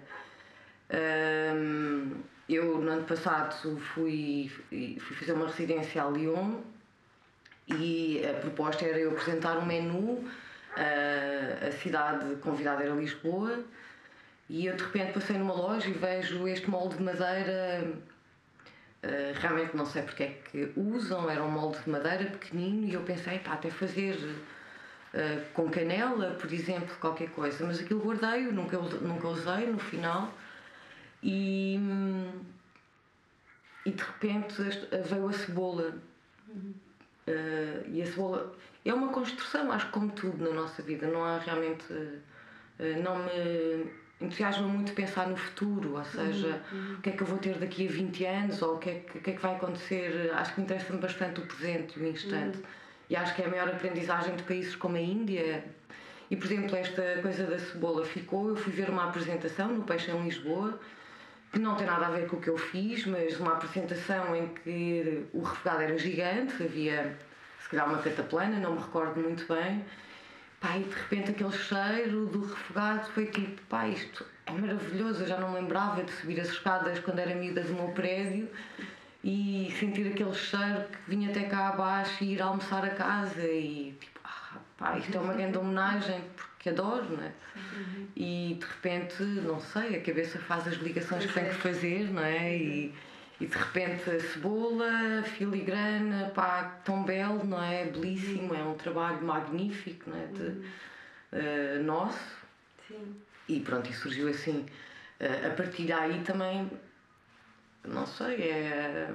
Um, 0.91 2.13
eu, 2.49 2.79
no 2.79 2.91
ano 2.91 3.05
passado, 3.05 3.79
fui, 3.79 4.51
fui 4.71 5.17
fazer 5.17 5.33
uma 5.33 5.47
residência 5.47 6.03
a 6.03 6.11
Lyon 6.11 6.61
e 7.67 8.23
a 8.27 8.35
proposta 8.41 8.85
era 8.85 8.99
eu 8.99 9.11
apresentar 9.11 9.59
um 9.59 9.67
menu. 9.67 10.25
Uh, 10.77 11.69
a 11.69 11.71
cidade 11.71 12.35
convidada 12.37 12.83
era 12.83 12.93
Lisboa 12.95 13.63
e 14.49 14.67
eu 14.67 14.75
de 14.75 14.83
repente 14.83 15.13
passei 15.13 15.39
numa 15.39 15.55
loja 15.55 15.89
e 15.89 15.93
vejo 15.93 16.49
este 16.49 16.69
molde 16.69 16.97
de 16.97 17.03
madeira 17.05 17.95
Uh, 19.05 19.39
realmente 19.39 19.77
não 19.77 19.85
sei 19.85 20.01
porque 20.01 20.23
é 20.23 20.29
que 20.51 20.73
usam, 20.75 21.29
era 21.29 21.45
um 21.45 21.51
molde 21.51 21.79
de 21.81 21.91
madeira 21.91 22.25
pequenino 22.25 22.87
e 22.87 22.95
eu 22.95 23.03
pensei, 23.03 23.39
pá, 23.39 23.53
até 23.53 23.69
fazer 23.69 24.15
uh, 24.15 25.53
com 25.53 25.69
canela, 25.69 26.31
por 26.41 26.51
exemplo, 26.51 26.97
qualquer 26.99 27.29
coisa, 27.29 27.67
mas 27.67 27.81
aquilo 27.81 28.01
guardei, 28.01 28.45
nunca, 28.45 28.79
nunca 28.79 29.29
usei 29.29 29.67
no 29.67 29.79
final 29.79 30.33
e, 31.23 31.79
e 33.85 33.91
de 33.91 34.03
repente 34.03 34.63
veio 35.11 35.29
a 35.29 35.33
cebola. 35.35 35.95
Uh, 37.27 37.85
e 37.89 38.01
a 38.01 38.07
cebola 38.07 38.55
é 38.87 38.95
uma 38.95 39.09
construção, 39.09 39.71
acho 39.71 39.85
que 39.87 39.93
como 39.93 40.13
tudo 40.13 40.43
na 40.43 40.63
nossa 40.63 40.81
vida, 40.83 41.07
não 41.09 41.23
há 41.23 41.37
realmente. 41.37 41.85
não 43.03 43.19
me 43.19 44.04
entusiasma 44.21 44.67
muito 44.67 44.93
pensar 44.93 45.29
no 45.29 45.37
futuro, 45.37 45.97
ou 45.97 46.05
seja, 46.05 46.63
uhum, 46.73 46.79
uhum. 46.79 46.95
o 46.95 47.01
que 47.01 47.11
é 47.11 47.13
que 47.13 47.23
eu 47.23 47.27
vou 47.27 47.39
ter 47.39 47.59
daqui 47.59 47.87
a 47.87 47.91
20 47.91 48.25
anos 48.25 48.63
ou 48.63 48.77
o 48.77 48.79
que 48.79 48.91
é 48.91 48.95
que, 49.01 49.19
que, 49.21 49.31
é 49.31 49.35
que 49.35 49.43
vai 49.43 49.55
acontecer. 49.55 50.31
Acho 50.35 50.55
que 50.55 50.61
me 50.61 50.65
interessa-me 50.67 51.01
bastante 51.01 51.41
o 51.41 51.47
presente 51.47 51.99
e 51.99 52.03
o 52.03 52.07
instante. 52.09 52.59
Uhum. 52.59 52.65
E 53.11 53.17
acho 53.17 53.35
que 53.35 53.43
é 53.43 53.47
a 53.47 53.49
maior 53.49 53.69
aprendizagem 53.69 54.35
de 54.37 54.43
países 54.45 54.75
como 54.77 54.97
a 54.97 55.01
Índia. 55.01 55.65
E, 56.31 56.37
por 56.37 56.47
exemplo, 56.47 56.75
esta 56.77 57.19
coisa 57.21 57.45
da 57.45 57.59
cebola 57.59 58.05
ficou. 58.05 58.49
Eu 58.49 58.57
fui 58.57 58.73
ver 58.73 58.89
uma 58.89 59.05
apresentação 59.05 59.69
no 59.69 59.83
Peixe 59.83 60.11
em 60.11 60.25
Lisboa, 60.25 60.81
que 61.53 61.59
não 61.59 61.75
tem 61.75 61.87
nada 61.87 62.07
a 62.07 62.11
ver 62.11 62.27
com 62.27 62.37
o 62.37 62.41
que 62.41 62.49
eu 62.49 62.57
fiz, 62.57 63.05
mas 63.07 63.39
uma 63.39 63.53
apresentação 63.53 64.35
em 64.35 64.49
que 64.49 65.27
o 65.33 65.43
refogado 65.43 65.83
era 65.83 65.99
gigante, 65.99 66.63
havia 66.63 67.17
se 67.63 67.69
calhar 67.69 67.89
uma 67.89 67.99
cataplana, 67.99 68.59
não 68.59 68.73
me 68.75 68.81
recordo 68.81 69.21
muito 69.21 69.47
bem 69.53 69.85
E 70.77 70.83
de 70.85 70.95
repente 70.95 71.31
aquele 71.31 71.53
cheiro 71.53 72.27
do 72.27 72.47
refogado 72.47 73.07
foi 73.09 73.27
tipo, 73.27 73.61
pá, 73.69 73.87
isto 73.87 74.25
é 74.47 74.53
maravilhoso. 74.53 75.23
Eu 75.23 75.27
já 75.27 75.39
não 75.39 75.53
lembrava 75.53 76.03
de 76.03 76.13
subir 76.13 76.41
as 76.41 76.49
escadas 76.49 76.99
quando 77.01 77.19
era 77.19 77.35
miúda 77.35 77.63
do 77.63 77.73
meu 77.75 77.89
prédio 77.89 78.49
e 79.23 79.75
sentir 79.79 80.07
aquele 80.09 80.35
cheiro 80.35 80.85
que 80.85 81.11
vinha 81.11 81.31
até 81.31 81.45
cá 81.45 81.69
abaixo 81.69 82.23
e 82.25 82.35
ir 82.35 82.43
almoçar 82.43 82.85
a 82.85 82.91
casa 82.91 83.43
e 83.43 83.97
tipo, 84.01 84.21
ah, 84.25 84.59
pá, 84.77 84.99
isto 84.99 85.17
é 85.17 85.21
uma 85.21 85.35
grande 85.35 85.57
homenagem 85.57 86.21
porque 86.37 86.69
adoro, 86.71 87.17
não 87.17 87.25
é? 87.25 87.33
E 88.17 88.59
de 88.59 88.67
repente, 88.67 89.23
não 89.23 89.61
sei, 89.61 89.97
a 89.97 90.03
cabeça 90.03 90.39
faz 90.39 90.67
as 90.67 90.75
ligações 90.75 91.27
que 91.27 91.33
tem 91.33 91.45
que 91.47 91.55
fazer, 91.55 92.11
não 92.11 92.23
é? 92.23 92.57
E, 92.57 92.95
e 93.45 93.47
de 93.47 93.59
repente 93.59 94.11
a 94.11 94.21
cebola, 94.21 95.23
filigrana, 95.23 96.31
pá, 96.35 96.81
tão 96.83 97.05
belo, 97.05 97.45
não 97.45 97.63
é? 97.63 97.85
Belíssimo, 97.85 98.55
é 98.55 98.63
um 98.63 98.75
trabalho 98.75 99.23
magnífico, 99.23 100.09
não 100.09 100.17
é? 100.17 100.27
De, 100.29 101.79
uh, 101.79 101.83
nosso. 101.83 102.37
Sim. 102.89 103.17
E 103.47 103.61
pronto, 103.61 103.91
e 103.91 103.93
surgiu 103.93 104.29
assim. 104.29 104.65
Uh, 105.21 105.49
a 105.49 105.51
partir 105.51 105.85
daí 105.85 106.23
também, 106.23 106.71
não 107.85 108.07
sei, 108.07 108.51
é. 108.51 109.11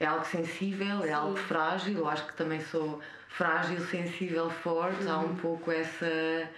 É 0.00 0.06
algo 0.06 0.24
sensível, 0.24 1.04
é 1.04 1.06
Sim. 1.06 1.12
algo 1.12 1.36
frágil. 1.36 1.98
Eu 1.98 2.08
acho 2.08 2.26
que 2.26 2.34
também 2.34 2.60
sou 2.60 3.00
frágil, 3.28 3.80
sensível, 3.86 4.50
forte. 4.50 5.04
Uhum. 5.04 5.12
Há 5.12 5.18
um 5.18 5.26
uhum. 5.26 5.36
pouco 5.36 5.70
essa 5.70 6.50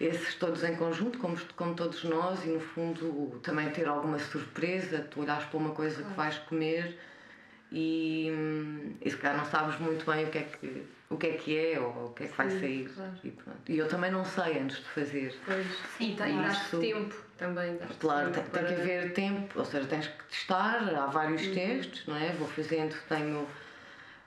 esses 0.00 0.34
todos 0.36 0.64
em 0.64 0.74
conjunto, 0.76 1.18
como, 1.18 1.38
como 1.54 1.74
todos 1.74 2.02
nós, 2.04 2.42
e 2.44 2.48
no 2.48 2.60
fundo 2.60 3.38
também 3.42 3.68
ter 3.70 3.86
alguma 3.86 4.18
surpresa, 4.18 5.06
tu 5.10 5.20
olhas 5.20 5.44
para 5.44 5.58
uma 5.58 5.70
coisa 5.70 6.02
que 6.02 6.12
vais 6.14 6.38
comer 6.38 6.98
e, 7.70 8.28
e 9.00 9.10
se 9.10 9.16
calhar 9.16 9.36
não 9.36 9.44
sabes 9.44 9.78
muito 9.78 10.04
bem 10.10 10.24
o 10.24 10.30
que 10.30 10.38
é 10.38 10.42
que, 10.42 10.86
o 11.08 11.16
que, 11.16 11.26
é, 11.26 11.32
que 11.34 11.58
é 11.58 11.78
ou 11.78 12.06
o 12.06 12.12
que 12.14 12.24
é 12.24 12.26
que 12.26 12.36
vai 12.36 12.50
Sim, 12.50 12.60
sair. 12.60 12.88
Claro. 12.88 13.12
E, 13.22 13.72
e, 13.72 13.78
eu 13.78 13.88
também 13.88 14.10
não 14.10 14.24
sei 14.24 14.58
antes 14.58 14.78
de 14.78 14.84
fazer. 14.84 15.34
Pois. 15.44 15.66
Sim, 15.98 16.16
tem, 16.16 16.46
isso, 16.46 16.80
tempo 16.80 17.14
também. 17.36 17.78
Claro, 18.00 18.30
tem, 18.32 18.42
para... 18.44 18.62
tem, 18.64 18.74
que 18.74 18.80
haver 18.80 19.12
tempo, 19.12 19.58
ou 19.58 19.64
seja, 19.64 19.86
tens 19.86 20.08
que 20.08 20.24
testar, 20.24 20.82
há 20.96 21.06
vários 21.06 21.46
uhum. 21.46 21.54
testes, 21.54 22.06
não 22.06 22.16
é? 22.16 22.32
Vou 22.32 22.48
fazendo, 22.48 22.96
tenho 23.08 23.46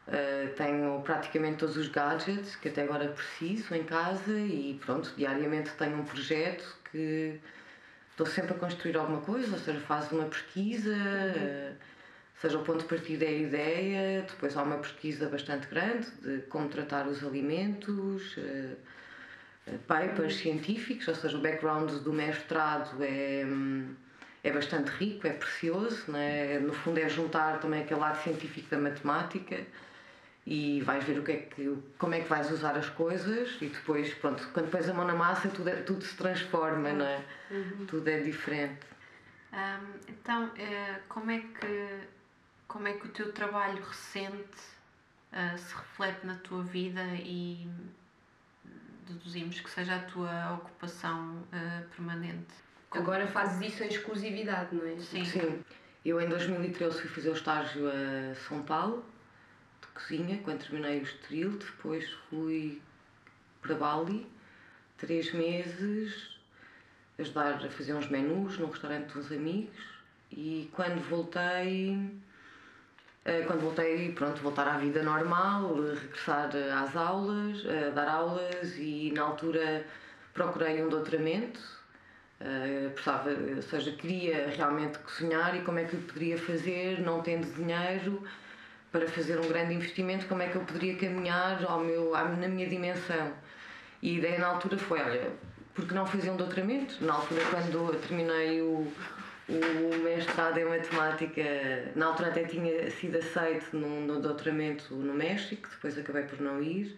Uh, 0.06 0.54
tenho 0.58 1.02
praticamente 1.02 1.60
todos 1.60 1.78
os 1.78 1.88
gadgets 1.88 2.58
que 2.58 2.68
até 2.68 2.84
agora 2.84 3.08
preciso 3.08 3.74
em 3.74 3.86
casa 3.86 4.38
e 4.38 4.78
pronto, 4.86 5.14
diariamente 5.16 5.72
tenho 5.78 5.98
um 5.98 6.04
projeto 6.04 6.78
que 6.92 7.40
estou 8.12 8.26
sempre 8.26 8.52
a 8.52 8.58
construir 8.58 8.98
alguma 8.98 9.22
coisa, 9.22 9.54
ou 9.54 9.60
seja, 9.60 9.80
faço 9.80 10.14
uma 10.14 10.26
pesquisa, 10.26 10.94
uh, 10.94 11.76
seja 12.36 12.58
o 12.58 12.64
ponto 12.66 12.80
de 12.80 12.86
partida 12.86 13.24
é 13.24 13.30
a 13.30 13.32
ideia, 13.32 14.22
depois 14.24 14.58
há 14.58 14.64
uma 14.64 14.78
pesquisa 14.80 15.30
bastante 15.30 15.68
grande 15.68 16.12
de 16.22 16.40
como 16.50 16.68
tratar 16.68 17.08
os 17.08 17.24
alimentos, 17.24 18.36
uh, 18.36 18.76
papers 19.88 20.36
científicos, 20.36 21.08
ou 21.08 21.16
seja, 21.16 21.38
o 21.38 21.42
background 21.42 21.90
do 21.90 22.12
mestrado 22.12 23.02
é. 23.02 23.46
É 24.46 24.52
bastante 24.52 24.90
rico, 24.90 25.26
é 25.26 25.32
precioso, 25.32 26.12
né? 26.12 26.60
no 26.60 26.74
fundo 26.74 27.00
é 27.00 27.08
juntar 27.08 27.62
também 27.62 27.82
aquele 27.82 28.02
lado 28.02 28.22
científico 28.22 28.70
da 28.70 28.78
matemática 28.78 29.66
e 30.46 30.82
vais 30.82 31.04
ver 31.04 31.20
o 31.20 31.24
que 31.24 31.32
é 31.32 31.38
que, 31.38 31.78
como 31.98 32.14
é 32.14 32.20
que 32.20 32.28
vais 32.28 32.52
usar 32.52 32.76
as 32.76 32.90
coisas 32.90 33.58
e 33.62 33.68
depois, 33.68 34.14
pronto, 34.16 34.46
quando 34.54 34.70
pões 34.70 34.90
a 34.90 34.94
mão 34.94 35.08
na 35.08 35.14
massa 35.14 35.48
tudo, 35.48 35.70
é, 35.70 35.76
tudo 35.78 36.04
se 36.04 36.16
transforma, 36.16 36.92
não 36.92 37.06
é? 37.06 37.24
Uhum. 37.50 37.86
Tudo 37.86 38.08
é 38.10 38.20
diferente. 38.20 38.86
Um, 39.54 40.00
então, 40.10 40.48
uh, 40.48 41.00
como, 41.08 41.32
é 41.32 41.40
que, 41.40 42.00
como 42.68 42.88
é 42.88 42.94
que 42.94 43.08
o 43.08 43.10
teu 43.10 43.32
trabalho 43.32 43.82
recente 43.82 44.58
uh, 45.32 45.58
se 45.58 45.76
reflete 45.76 46.26
na 46.26 46.36
tua 46.36 46.64
vida 46.64 47.04
e 47.16 47.70
deduzimos 49.08 49.62
que 49.62 49.70
seja 49.70 49.96
a 49.96 50.00
tua 50.00 50.56
ocupação 50.56 51.38
uh, 51.54 51.90
permanente? 51.96 52.54
Agora 52.92 53.26
fazes 53.28 53.74
isso 53.74 53.84
em 53.84 53.88
exclusividade, 53.88 54.76
não 54.76 54.86
é? 54.86 55.00
Sim. 55.00 55.24
Sim. 55.24 55.64
Eu 56.04 56.20
em 56.20 56.28
2013 56.28 57.00
fui 57.00 57.10
fazer 57.10 57.30
o 57.30 57.34
estágio 57.34 57.88
a 57.88 58.36
São 58.36 58.62
Paulo 58.64 59.06
cozinha 59.94 60.40
quando 60.44 60.64
terminei 60.64 61.00
o 61.00 61.04
Estoril, 61.04 61.52
depois 61.58 62.10
fui 62.30 62.82
para 63.62 63.76
Bali, 63.76 64.28
três 64.98 65.34
meses, 65.34 66.38
ajudar 67.20 67.54
a 67.54 67.70
fazer 67.70 67.94
uns 67.94 68.10
menus 68.10 68.58
num 68.58 68.70
restaurante 68.70 69.14
dos 69.14 69.32
amigos 69.32 69.78
e 70.32 70.70
quando 70.74 71.02
voltei 71.10 72.12
eh, 73.26 73.42
quando 73.44 73.62
voltei, 73.62 74.12
pronto, 74.12 74.42
voltar 74.42 74.68
à 74.68 74.78
vida 74.78 75.02
normal, 75.02 75.76
regressar 75.76 76.50
às 76.84 76.96
aulas, 76.96 77.64
dar 77.96 78.10
aulas 78.10 78.76
e 78.78 79.14
na 79.16 79.22
altura 79.22 79.86
procurei 80.34 80.84
um 80.84 80.90
doutoramento, 80.90 81.60
uh, 82.42 82.90
precisava, 82.92 83.30
ou 83.30 83.62
seja, 83.62 83.92
queria 83.92 84.50
realmente 84.50 84.98
cozinhar 85.00 85.56
e 85.56 85.62
como 85.62 85.80
é 85.80 85.86
que 85.86 85.94
eu 85.94 86.02
poderia 86.02 86.38
fazer, 86.38 87.00
não 87.02 87.22
tendo 87.22 87.46
dinheiro, 87.56 88.22
para 88.94 89.08
fazer 89.08 89.40
um 89.40 89.48
grande 89.48 89.74
investimento, 89.74 90.28
como 90.28 90.44
é 90.44 90.48
que 90.48 90.56
eu 90.56 90.62
poderia 90.62 90.96
caminhar 90.96 91.66
ao 91.66 91.80
meu, 91.80 92.12
na 92.12 92.48
minha 92.48 92.70
dimensão. 92.70 93.34
E 94.04 94.12
a 94.12 94.18
ideia 94.20 94.40
na 94.40 94.48
altura 94.48 94.78
foi, 94.78 95.02
olha, 95.02 95.32
porque 95.74 95.96
não 95.96 96.06
fazer 96.06 96.30
um 96.30 96.38
doutoramento? 96.38 97.04
Na 97.04 97.14
altura, 97.14 97.42
quando 97.50 98.00
terminei 98.08 98.62
o, 98.62 98.88
o 99.50 99.98
mestrado 100.04 100.60
em 100.60 100.66
matemática, 100.66 101.42
na 101.96 102.06
altura 102.06 102.30
até 102.30 102.44
tinha 102.44 102.92
sido 102.92 103.18
aceito 103.18 103.76
no 103.76 104.22
doutoramento 104.22 104.94
no 104.94 105.16
México, 105.16 105.68
depois 105.72 105.98
acabei 105.98 106.24
por 106.24 106.40
não 106.40 106.62
ir. 106.62 106.96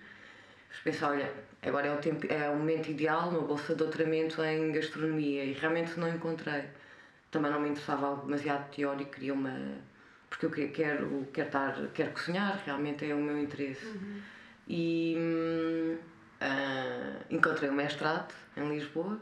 Mas 0.70 0.80
pensei, 0.84 1.08
olha, 1.08 1.32
agora 1.62 1.88
é 1.88 1.94
o, 1.94 1.98
tempo, 1.98 2.28
é 2.30 2.50
o 2.50 2.58
momento 2.58 2.90
ideal, 2.90 3.30
uma 3.30 3.40
bolsa 3.40 3.72
de 3.72 3.80
doutoramento 3.80 4.44
em 4.44 4.74
gastronomia, 4.74 5.46
e 5.46 5.54
realmente 5.54 5.98
não 5.98 6.10
encontrei. 6.10 6.66
Também 7.32 7.50
não 7.50 7.62
me 7.62 7.70
interessava 7.70 8.08
algo 8.08 8.26
demasiado 8.26 8.70
teórico, 8.76 9.12
queria 9.12 9.34
uma 9.34 9.56
porque 10.38 10.64
eu 10.64 10.70
quero, 10.70 11.28
quero, 11.32 11.48
estar, 11.48 11.88
quero 11.94 12.12
cozinhar, 12.12 12.62
realmente 12.66 13.10
é 13.10 13.16
o 13.16 13.22
meu 13.22 13.38
interesse. 13.38 13.86
Uhum. 13.86 14.22
E 14.68 15.16
uh, 16.42 17.26
encontrei 17.30 17.70
o 17.70 17.74
mestrado 17.74 18.34
em 18.58 18.68
Lisboa. 18.70 19.22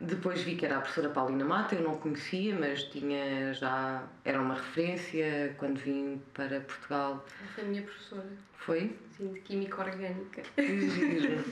Depois 0.00 0.40
vi 0.42 0.56
que 0.56 0.64
era 0.64 0.78
a 0.78 0.80
professora 0.80 1.10
Paulina 1.10 1.44
Mata, 1.44 1.74
eu 1.74 1.82
não 1.82 1.98
conhecia, 1.98 2.54
mas 2.58 2.84
tinha 2.84 3.52
já. 3.52 4.02
era 4.24 4.40
uma 4.40 4.54
referência 4.54 5.54
quando 5.58 5.78
vim 5.78 6.22
para 6.32 6.60
Portugal. 6.60 7.26
Foi 7.54 7.64
a 7.64 7.66
minha 7.66 7.82
professora. 7.82 8.28
Foi? 8.54 8.96
Sim, 9.10 9.32
de 9.32 9.40
Química 9.40 9.82
Orgânica. 9.82 10.42
Que 10.54 10.88
giro. 10.88 11.44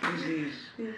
que 0.00 0.16
giro. 0.18 0.94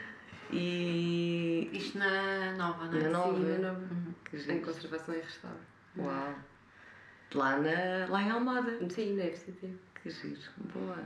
E. 0.53 1.71
Isto 1.73 1.99
na 1.99 2.53
nova, 2.53 2.87
não 2.87 2.99
é? 2.99 3.03
Na 3.05 3.09
nova. 3.09 3.39
Sim, 3.39 3.53
na 3.53 3.73
nova. 3.73 3.81
Uhum. 3.81 4.15
Em 4.49 4.61
conservação 4.61 5.15
e 5.15 5.21
restauro. 5.21 5.59
Uau! 5.97 6.35
Lá, 7.35 7.57
na, 7.57 8.07
lá 8.09 8.23
em 8.23 8.31
Almada. 8.31 8.79
Sim, 8.91 9.17
na 9.17 9.25
FCT. 9.25 9.69
Que 10.03 10.11
giro, 10.11 10.41
boa. 10.73 10.99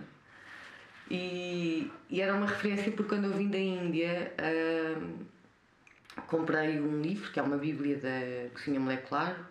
E, 1.10 1.90
e 2.10 2.20
era 2.20 2.34
uma 2.34 2.46
referência 2.46 2.92
porque 2.92 3.14
quando 3.14 3.24
eu 3.24 3.32
vim 3.32 3.48
da 3.48 3.58
Índia 3.58 4.32
hum, 5.00 5.24
comprei 6.26 6.78
um 6.80 7.00
livro 7.00 7.32
que 7.32 7.40
é 7.40 7.42
uma 7.42 7.56
bíblia 7.56 7.96
da 7.96 8.50
cozinha 8.52 8.78
molecular 8.78 9.48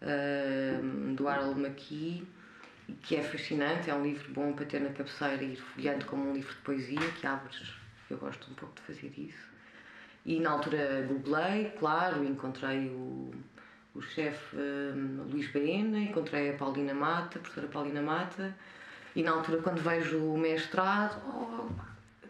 hum, 0.00 1.14
do 1.14 1.26
Harold 1.26 1.60
McKee 1.60 2.24
que 3.02 3.16
é 3.16 3.22
fascinante, 3.22 3.90
é 3.90 3.94
um 3.94 4.02
livro 4.02 4.32
bom 4.32 4.52
para 4.52 4.66
ter 4.66 4.80
na 4.80 4.90
cabeceira 4.90 5.42
e 5.42 5.54
ir 5.54 5.56
folheando 5.56 6.04
como 6.04 6.30
um 6.30 6.34
livro 6.34 6.52
de 6.52 6.60
poesia 6.60 7.10
que 7.18 7.26
abres, 7.26 7.74
eu 8.10 8.18
gosto 8.18 8.50
um 8.50 8.54
pouco 8.54 8.74
de 8.76 8.82
fazer 8.82 9.12
isso 9.16 9.52
e 10.24 10.38
na 10.38 10.50
altura 10.50 11.04
googlei, 11.08 11.72
claro, 11.78 12.24
encontrei 12.24 12.88
o, 12.88 13.32
o 13.94 14.00
chefe 14.00 14.56
hum, 14.56 15.26
Luís 15.30 15.50
Baena, 15.52 15.98
encontrei 15.98 16.50
a 16.50 16.54
Paulina 16.54 16.94
Mata, 16.94 17.38
a 17.38 17.42
professora 17.42 17.68
Paulina 17.68 18.02
Mata. 18.02 18.54
E 19.14 19.22
na 19.22 19.32
altura, 19.32 19.60
quando 19.60 19.82
vejo 19.82 20.18
o 20.18 20.38
mestrado, 20.38 21.20
oh, 21.26 21.68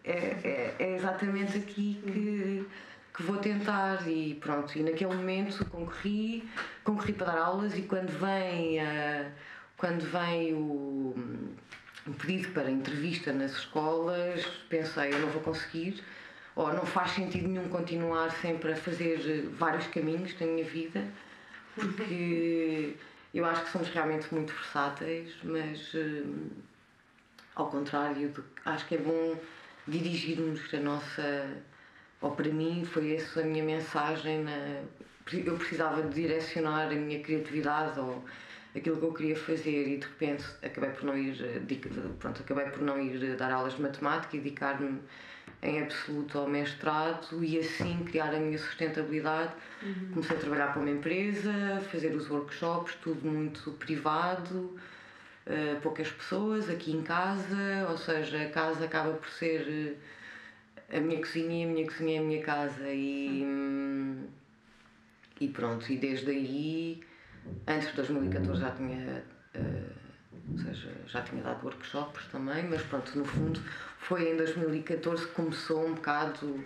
é, 0.04 0.12
é, 0.12 0.76
é, 0.78 0.96
exatamente 0.96 1.58
aqui 1.58 2.00
que, 2.02 2.66
que 3.14 3.22
vou 3.22 3.36
tentar. 3.38 4.08
E 4.08 4.34
pronto, 4.34 4.76
e 4.76 4.82
naquele 4.82 5.14
momento 5.14 5.64
concorri, 5.66 6.48
concorri 6.82 7.12
para 7.12 7.32
dar 7.32 7.38
aulas 7.38 7.78
e 7.78 7.82
quando 7.82 8.10
vem, 8.10 8.80
uh, 8.80 9.30
quando 9.76 10.02
vem 10.10 10.54
o, 10.54 11.14
pedido 12.18 12.48
para 12.48 12.68
entrevista 12.68 13.32
nas 13.32 13.52
escolas, 13.52 14.44
pensei, 14.68 15.12
eu 15.12 15.20
não 15.20 15.28
vou 15.28 15.42
conseguir. 15.42 16.02
Ou 16.54 16.70
não 16.72 16.84
faz 16.84 17.12
sentido 17.12 17.48
nenhum 17.48 17.68
continuar 17.68 18.30
sempre 18.30 18.72
a 18.72 18.76
fazer 18.76 19.48
vários 19.52 19.86
caminhos 19.86 20.38
na 20.38 20.46
minha 20.46 20.64
vida, 20.64 21.02
porque 21.74 22.94
eu 23.34 23.44
acho 23.44 23.64
que 23.64 23.70
somos 23.70 23.88
realmente 23.88 24.32
muito 24.32 24.52
versáteis, 24.52 25.34
mas 25.42 25.94
hum, 25.94 26.48
ao 27.54 27.68
contrário, 27.68 28.28
do, 28.30 28.44
acho 28.64 28.86
que 28.86 28.94
é 28.94 28.98
bom 28.98 29.36
dirigirmos 29.86 30.60
a 30.74 30.78
nossa. 30.78 31.56
Ou 32.20 32.30
para 32.32 32.48
mim 32.48 32.84
foi 32.84 33.14
essa 33.16 33.40
a 33.40 33.44
minha 33.44 33.64
mensagem. 33.64 34.44
Na, 34.44 34.82
eu 35.32 35.56
precisava 35.56 36.02
de 36.02 36.22
direcionar 36.22 36.86
a 36.86 36.94
minha 36.94 37.20
criatividade 37.20 37.98
ou 37.98 38.24
aquilo 38.74 38.96
que 38.98 39.04
eu 39.04 39.12
queria 39.12 39.36
fazer 39.36 39.88
e 39.88 39.96
de 39.98 40.06
repente 40.06 40.44
acabei 40.62 40.90
por 40.90 41.04
não 41.04 41.16
ir 41.16 41.36
pronto 42.18 42.42
acabei 42.42 42.66
por 42.66 42.82
não 42.82 43.00
ir 43.00 43.36
dar 43.36 43.52
aulas 43.52 43.74
de 43.74 43.82
matemática 43.82 44.36
e 44.36 44.40
dedicar-me 44.40 45.00
em 45.62 45.80
absoluto 45.80 46.38
ao 46.38 46.48
mestrado 46.48 47.44
e 47.44 47.58
assim 47.58 48.04
criar 48.04 48.34
a 48.34 48.38
minha 48.38 48.58
sustentabilidade 48.58 49.52
uhum. 49.82 50.10
comecei 50.14 50.36
a 50.36 50.40
trabalhar 50.40 50.72
para 50.72 50.80
uma 50.80 50.90
empresa 50.90 51.52
fazer 51.90 52.14
os 52.14 52.28
workshops 52.28 52.94
tudo 52.96 53.28
muito 53.28 53.70
privado 53.72 54.76
uh, 55.46 55.80
poucas 55.80 56.10
pessoas 56.10 56.68
aqui 56.68 56.92
em 56.92 57.02
casa, 57.02 57.86
ou 57.88 57.98
seja, 57.98 58.42
a 58.42 58.50
casa 58.50 58.84
acaba 58.84 59.12
por 59.12 59.28
ser 59.28 59.96
uh, 60.90 60.96
a 60.96 61.00
minha 61.00 61.20
cozinha 61.20 61.66
a 61.66 61.70
minha 61.70 61.86
cozinha 61.86 62.16
é 62.16 62.18
a 62.18 62.22
minha 62.22 62.42
casa 62.42 62.88
e, 62.88 63.42
um, 63.44 64.26
e 65.40 65.48
pronto, 65.48 65.90
e 65.90 65.96
desde 65.96 66.30
aí, 66.30 67.02
antes 67.66 67.88
de 67.88 67.96
2014 67.96 68.60
já 68.60 68.70
tinha, 68.72 69.24
uh, 69.54 70.52
ou 70.52 70.58
seja, 70.58 70.90
já 71.06 71.22
tinha 71.22 71.42
dado 71.42 71.64
workshops 71.64 72.26
também, 72.30 72.64
mas 72.64 72.82
pronto, 72.82 73.18
no 73.18 73.24
fundo 73.24 73.60
foi 74.02 74.30
em 74.30 74.36
2014 74.36 75.26
que 75.26 75.32
começou 75.32 75.86
um 75.86 75.94
bocado 75.94 76.62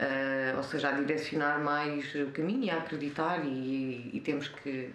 Uh, 0.00 0.56
ou 0.56 0.62
seja, 0.62 0.88
a 0.88 0.92
direcionar 0.92 1.60
mais 1.60 2.14
o 2.14 2.30
caminho 2.30 2.64
e 2.64 2.70
a 2.70 2.78
acreditar 2.78 3.44
e, 3.44 4.08
e, 4.14 4.22
temos 4.24 4.48
que 4.48 4.88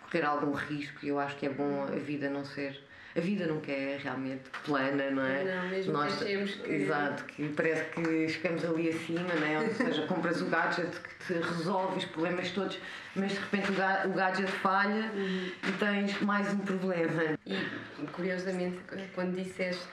correr 0.00 0.24
algum 0.24 0.50
risco 0.50 0.98
e 1.06 1.10
eu 1.10 1.20
acho 1.20 1.36
que 1.36 1.46
é 1.46 1.48
bom 1.48 1.84
a 1.84 1.94
vida 1.94 2.28
não 2.28 2.44
ser 2.44 2.76
a 3.16 3.20
vida 3.20 3.46
nunca 3.46 3.72
é 3.72 3.98
realmente 4.00 4.42
plana, 4.64 5.10
não 5.10 5.24
é? 5.24 5.44
Não, 5.44 5.68
mesmo 5.70 5.92
Nós, 5.92 6.22
achemos 6.22 6.54
que... 6.54 6.70
Exato, 6.70 7.24
que 7.24 7.48
parece 7.48 7.84
que 7.90 8.28
chegamos 8.28 8.64
ali 8.64 8.90
acima, 8.90 9.34
não 9.34 9.46
é? 9.46 9.58
Ou 9.60 9.74
seja, 9.74 10.06
compras 10.06 10.42
o 10.42 10.46
gadget 10.46 10.90
que 11.00 11.24
te 11.24 11.32
resolve 11.34 11.98
os 11.98 12.04
problemas 12.04 12.50
todos, 12.50 12.78
mas 13.16 13.32
de 13.32 13.38
repente 13.38 13.72
o 13.72 14.12
gadget 14.12 14.50
falha 14.50 15.10
uhum. 15.14 15.50
e 15.68 15.72
tens 15.78 16.20
mais 16.20 16.52
um 16.52 16.58
problema. 16.58 17.38
E, 17.46 18.06
curiosamente, 18.12 18.78
quando 19.14 19.34
disseste 19.34 19.88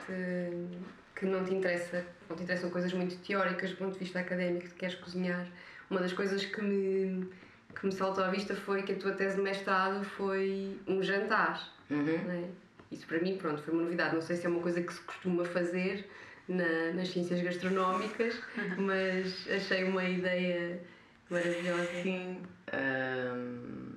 que 1.15 1.25
não 1.25 1.43
te 1.43 1.54
interessa, 1.54 2.06
não 2.30 2.36
te 2.36 2.43
interessam 2.43 2.69
coisas 2.69 2.91
muito 2.93 3.15
teóricas 3.17 3.71
do 3.71 3.78
ponto 3.78 3.93
de 3.93 3.99
vista 3.99 4.19
académico, 4.19 4.67
que 4.67 4.73
queres 4.73 4.95
cozinhar, 4.95 5.47
uma 5.89 6.01
das 6.01 6.13
coisas 6.13 6.45
que 6.45 6.62
me 6.62 7.30
que 7.75 7.86
me 7.86 7.91
saltou 7.91 8.23
à 8.23 8.30
vista 8.30 8.56
foi 8.56 8.84
que 8.84 8.93
a 8.93 8.95
tua 8.95 9.12
tese 9.12 9.36
de 9.36 9.41
mestrado 9.41 10.04
foi 10.04 10.80
um 10.88 11.04
jantar. 11.04 11.62
Uhum. 11.89 12.15
É? 12.32 12.49
Isso 12.91 13.06
para 13.06 13.19
mim, 13.19 13.38
pronto, 13.38 13.62
foi 13.62 13.73
uma 13.73 13.84
novidade. 13.84 14.15
Não 14.15 14.21
sei 14.21 14.38
se 14.38 14.45
é 14.45 14.49
uma 14.49 14.62
coisa 14.62 14.82
que 14.82 14.93
se 14.93 15.01
costuma 15.01 15.43
fazer 15.43 16.10
na, 16.47 16.93
nas 16.93 17.10
ciências 17.10 17.41
gastronómicas, 17.41 18.39
mas 18.78 19.47
achei 19.49 19.84
uma 19.84 20.04
ideia 20.04 20.80
maravilhosa. 21.30 21.89
Sim, 22.01 22.41
hum, 22.73 23.93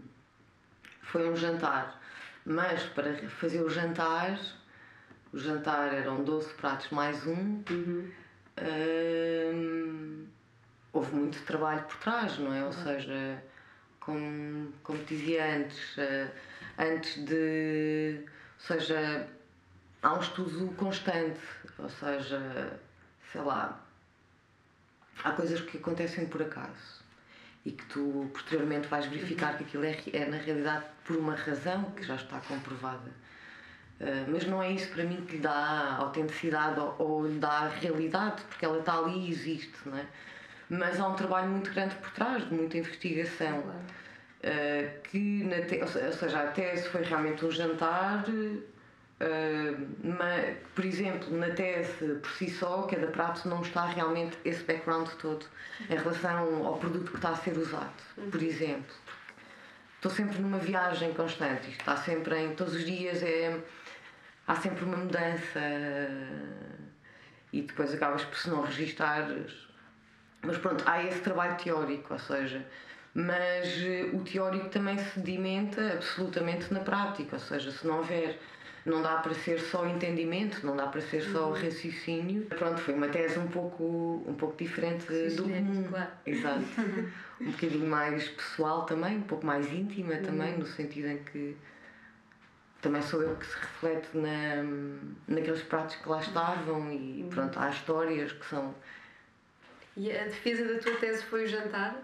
foi 1.02 1.28
um 1.30 1.36
jantar. 1.36 2.00
Mas 2.44 2.82
para 2.84 3.14
fazer 3.28 3.62
o 3.62 3.68
jantar, 3.68 4.40
o 5.32 5.38
jantar 5.38 5.92
eram 5.92 6.24
12 6.24 6.52
pratos 6.54 6.90
mais 6.90 7.26
um. 7.26 7.62
Uhum. 7.70 8.10
Hum, 8.60 10.26
houve 10.92 11.14
muito 11.14 11.40
trabalho 11.44 11.82
por 11.82 11.96
trás, 11.98 12.38
não 12.38 12.52
é? 12.52 12.64
Ou 12.64 12.72
seja, 12.72 13.42
como, 14.00 14.72
como 14.82 15.04
dizia 15.04 15.56
antes, 15.56 15.96
uh, 15.96 16.30
antes 16.78 17.24
de. 17.24 18.20
Ou 18.24 18.66
seja, 18.66 19.28
há 20.02 20.14
um 20.14 20.20
estudo 20.20 20.74
constante, 20.76 21.40
ou 21.78 21.88
seja, 21.88 22.80
sei 23.32 23.40
lá, 23.42 23.80
há 25.22 25.30
coisas 25.32 25.60
que 25.60 25.78
acontecem 25.78 26.26
por 26.26 26.42
acaso 26.42 26.98
e 27.64 27.72
que 27.72 27.84
tu 27.86 28.30
posteriormente 28.32 28.88
vais 28.88 29.06
verificar 29.06 29.56
que 29.56 29.64
aquilo 29.64 29.84
é, 29.84 29.96
é 30.12 30.26
na 30.26 30.38
realidade 30.38 30.86
por 31.04 31.16
uma 31.16 31.34
razão 31.34 31.90
que 31.92 32.02
já 32.02 32.16
está 32.16 32.40
comprovada. 32.40 33.10
Uh, 34.00 34.30
mas 34.30 34.46
não 34.46 34.62
é 34.62 34.70
isso 34.70 34.88
para 34.90 35.02
mim 35.02 35.24
que 35.26 35.36
lhe 35.36 35.42
dá 35.42 35.96
autenticidade 35.98 36.78
ou, 36.78 36.94
ou 36.98 37.26
lhe 37.26 37.38
dá 37.38 37.66
realidade, 37.66 38.42
porque 38.48 38.64
ela 38.64 38.78
está 38.78 38.96
ali 38.96 39.26
e 39.26 39.30
existe, 39.30 39.76
não 39.84 39.98
é? 39.98 40.06
mas 40.68 41.00
há 41.00 41.08
um 41.08 41.14
trabalho 41.14 41.48
muito 41.48 41.72
grande 41.72 41.94
por 41.96 42.10
trás, 42.10 42.46
de 42.46 42.54
muita 42.54 42.76
investigação. 42.76 43.58
Uh, 43.58 45.00
que 45.02 45.42
na 45.44 45.62
te... 45.62 45.80
ou 45.80 46.12
seja, 46.12 46.40
a 46.40 46.46
tese 46.48 46.88
foi 46.90 47.02
realmente 47.02 47.44
um 47.44 47.50
jantar, 47.50 48.24
uh, 48.28 49.88
mas, 50.04 50.56
por 50.74 50.84
exemplo, 50.84 51.36
na 51.36 51.50
tese 51.50 52.14
por 52.22 52.30
si 52.32 52.50
só, 52.50 52.82
cada 52.82 53.08
prato 53.08 53.48
não 53.48 53.62
está 53.62 53.86
realmente 53.86 54.36
esse 54.44 54.62
background 54.62 55.08
todo 55.20 55.44
em 55.90 55.96
relação 55.96 56.66
ao 56.66 56.76
produto 56.76 57.10
que 57.10 57.16
está 57.16 57.30
a 57.30 57.36
ser 57.36 57.56
usado, 57.58 57.90
por 58.30 58.42
exemplo. 58.42 58.94
Estou 59.96 60.12
sempre 60.12 60.38
numa 60.38 60.58
viagem 60.58 61.12
constante, 61.12 61.70
isto 61.70 61.80
está 61.80 61.96
sempre 61.96 62.38
em. 62.38 62.54
todos 62.54 62.74
os 62.74 62.84
dias 62.84 63.20
é. 63.22 63.58
Há 64.48 64.56
sempre 64.56 64.84
uma 64.84 64.96
mudança 64.96 65.60
e 67.52 67.62
depois 67.62 67.94
acabas 67.94 68.24
por 68.24 68.36
se 68.36 68.50
não 68.50 68.62
registares 68.62 69.68
mas 70.42 70.56
pronto, 70.58 70.84
há 70.86 71.02
esse 71.02 71.20
trabalho 71.20 71.56
teórico, 71.56 72.12
ou 72.12 72.18
seja, 72.18 72.64
mas 73.14 73.66
eh, 73.82 74.10
o 74.12 74.20
teórico 74.20 74.68
também 74.68 74.96
se 74.96 75.10
sedimenta 75.14 75.94
absolutamente 75.94 76.72
na 76.72 76.80
prática, 76.80 77.36
ou 77.36 77.40
seja, 77.40 77.72
se 77.72 77.86
não 77.86 77.98
houver 77.98 78.38
não 78.86 79.02
dá 79.02 79.16
para 79.16 79.34
ser 79.34 79.60
só 79.60 79.86
entendimento, 79.86 80.64
não 80.64 80.74
dá 80.74 80.86
para 80.86 81.02
ser 81.02 81.20
só 81.20 81.48
uhum. 81.48 81.52
raciocínio. 81.52 82.46
Pronto, 82.46 82.80
foi 82.80 82.94
uma 82.94 83.08
tese 83.08 83.38
um 83.38 83.48
pouco, 83.48 84.24
um 84.26 84.32
pouco 84.32 84.56
diferente 84.56 85.04
do 85.36 85.42
comum. 85.42 85.84
Claro. 85.90 86.10
Exato. 86.24 86.64
um 87.38 87.50
bocadinho 87.50 87.86
mais 87.86 88.28
pessoal 88.28 88.86
também, 88.86 89.18
um 89.18 89.22
pouco 89.22 89.44
mais 89.44 89.70
íntima 89.70 90.16
também, 90.16 90.52
uhum. 90.52 90.60
no 90.60 90.66
sentido 90.66 91.08
em 91.08 91.18
que 91.18 91.54
também 92.80 93.02
sou 93.02 93.22
eu 93.22 93.34
que 93.36 93.46
se 93.46 93.56
reflete 93.56 94.08
na, 94.16 94.62
naqueles 95.26 95.62
pratos 95.62 95.96
que 95.96 96.08
lá 96.08 96.20
estavam 96.20 96.92
e 96.92 97.22
uhum. 97.22 97.28
pronto, 97.28 97.58
há 97.58 97.70
histórias 97.70 98.32
que 98.32 98.46
são 98.46 98.74
e 99.98 100.16
a 100.16 100.24
defesa 100.24 100.64
da 100.64 100.78
tua 100.78 100.94
tese 100.94 101.24
foi 101.24 101.44
o 101.44 101.46
jantar? 101.48 101.96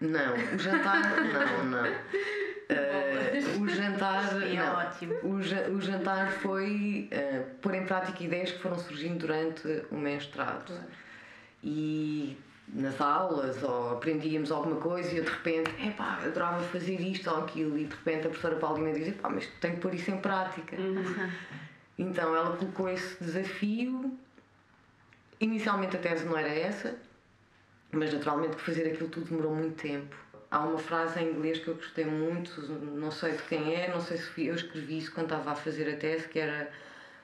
Não, 0.00 0.34
o 0.36 0.58
jantar 0.58 1.00
não, 1.20 1.64
não. 1.64 1.84
Uh, 1.84 3.60
o 3.60 3.68
jantar 3.68 4.24
é 4.40 4.54
não. 4.54 4.76
ótimo. 4.76 5.14
O, 5.24 5.34
o 5.76 5.80
jantar 5.80 6.30
foi 6.30 7.10
uh, 7.12 7.44
pôr 7.60 7.74
em 7.74 7.84
prática 7.84 8.22
ideias 8.22 8.52
que 8.52 8.60
foram 8.60 8.78
surgindo 8.78 9.18
durante 9.18 9.84
o 9.90 9.96
mestrado. 9.96 10.66
Claro. 10.66 10.84
E 11.64 12.38
nas 12.72 13.00
aulas 13.00 13.62
ou 13.62 13.92
aprendíamos 13.92 14.50
alguma 14.50 14.76
coisa 14.76 15.12
e 15.12 15.18
eu 15.18 15.24
de 15.24 15.30
repente, 15.30 15.70
epá, 15.84 16.20
adorava 16.24 16.62
fazer 16.64 17.00
isto 17.00 17.30
ou 17.30 17.38
aquilo 17.38 17.76
e 17.76 17.84
de 17.84 17.94
repente 17.94 18.26
a 18.26 18.30
professora 18.30 18.56
Paulina 18.56 18.92
dizia, 18.92 19.14
pá, 19.14 19.28
mas 19.28 19.46
tenho 19.60 19.74
que 19.74 19.80
pôr 19.80 19.94
isso 19.94 20.10
em 20.10 20.18
prática. 20.18 20.76
Uhum. 20.76 21.30
Então 21.98 22.34
ela 22.34 22.56
colocou 22.56 22.88
esse 22.88 23.22
desafio. 23.22 24.16
Inicialmente 25.40 25.96
a 25.96 25.98
tese 25.98 26.24
não 26.24 26.36
era 26.36 26.48
essa, 26.48 26.96
mas 27.90 28.12
naturalmente 28.12 28.56
que 28.56 28.62
fazer 28.62 28.86
aquilo 28.86 29.08
tudo 29.08 29.26
demorou 29.30 29.54
muito 29.54 29.82
tempo. 29.82 30.14
há 30.50 30.60
uma 30.60 30.78
frase 30.78 31.20
em 31.20 31.30
inglês 31.30 31.58
que 31.58 31.68
eu 31.68 31.74
gostei 31.74 32.04
muito, 32.04 32.60
não 32.70 33.10
sei 33.10 33.32
de 33.32 33.42
quem 33.44 33.74
é, 33.74 33.90
não 33.90 34.00
sei 34.00 34.16
se 34.16 34.24
fui, 34.24 34.50
eu 34.50 34.54
escrevi 34.54 34.98
isso 34.98 35.12
quando 35.12 35.26
estava 35.26 35.52
a 35.52 35.54
fazer 35.54 35.92
a 35.92 35.96
tese, 35.96 36.28
que 36.28 36.38
era 36.38 36.70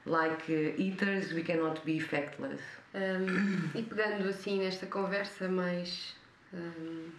Like 0.06 0.48
eaters, 0.78 1.32
we 1.32 1.42
cannot 1.42 1.84
be 1.84 1.98
factless. 1.98 2.60
Um, 2.96 3.78
e 3.78 3.82
pegando 3.82 4.26
assim 4.26 4.58
nesta 4.58 4.86
conversa 4.86 5.46
mais 5.50 6.16
um, 6.54 7.10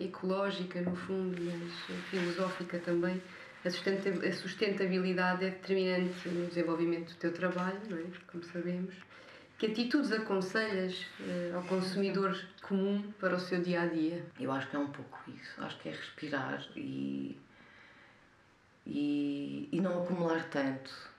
ecológica, 0.00 0.80
no 0.80 0.96
fundo, 0.96 1.40
mas 1.40 2.00
filosófica 2.10 2.80
também, 2.80 3.22
a 3.64 4.32
sustentabilidade 4.32 5.44
é 5.44 5.50
determinante 5.50 6.28
no 6.28 6.48
desenvolvimento 6.48 7.12
do 7.12 7.16
teu 7.16 7.32
trabalho, 7.32 7.80
não 7.88 7.96
é? 7.96 8.04
como 8.26 8.42
sabemos. 8.42 8.94
Que 9.56 9.66
atitudes 9.66 10.10
aconselhas 10.10 11.06
uh, 11.20 11.56
ao 11.56 11.62
consumidor 11.62 12.36
comum 12.60 13.00
para 13.20 13.36
o 13.36 13.38
seu 13.38 13.62
dia 13.62 13.82
a 13.82 13.86
dia? 13.86 14.26
Eu 14.40 14.50
acho 14.50 14.68
que 14.68 14.74
é 14.74 14.78
um 14.80 14.88
pouco 14.88 15.18
isso. 15.30 15.62
Acho 15.62 15.78
que 15.78 15.90
é 15.90 15.92
respirar 15.92 16.66
e, 16.74 17.38
e, 18.84 19.68
e 19.70 19.80
não 19.80 20.02
acumular 20.02 20.42
tanto. 20.50 21.13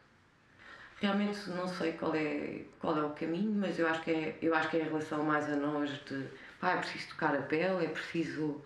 Realmente 1.01 1.49
não 1.49 1.67
sei 1.67 1.93
qual 1.93 2.15
é, 2.15 2.62
qual 2.79 2.97
é 2.97 3.03
o 3.03 3.10
caminho, 3.10 3.51
mas 3.51 3.77
eu 3.77 3.88
acho 3.88 4.01
que 4.01 4.12
é, 4.12 4.38
eu 4.41 4.55
acho 4.55 4.69
que 4.69 4.77
é 4.77 4.81
em 4.81 4.84
relação 4.84 5.23
mais 5.23 5.49
a 5.49 5.55
nós 5.55 5.89
de 6.05 6.25
pá, 6.60 6.71
é 6.71 6.77
preciso 6.77 7.10
tocar 7.10 7.36
a 7.36 7.41
pele, 7.41 7.86
é 7.86 7.89
preciso. 7.89 8.62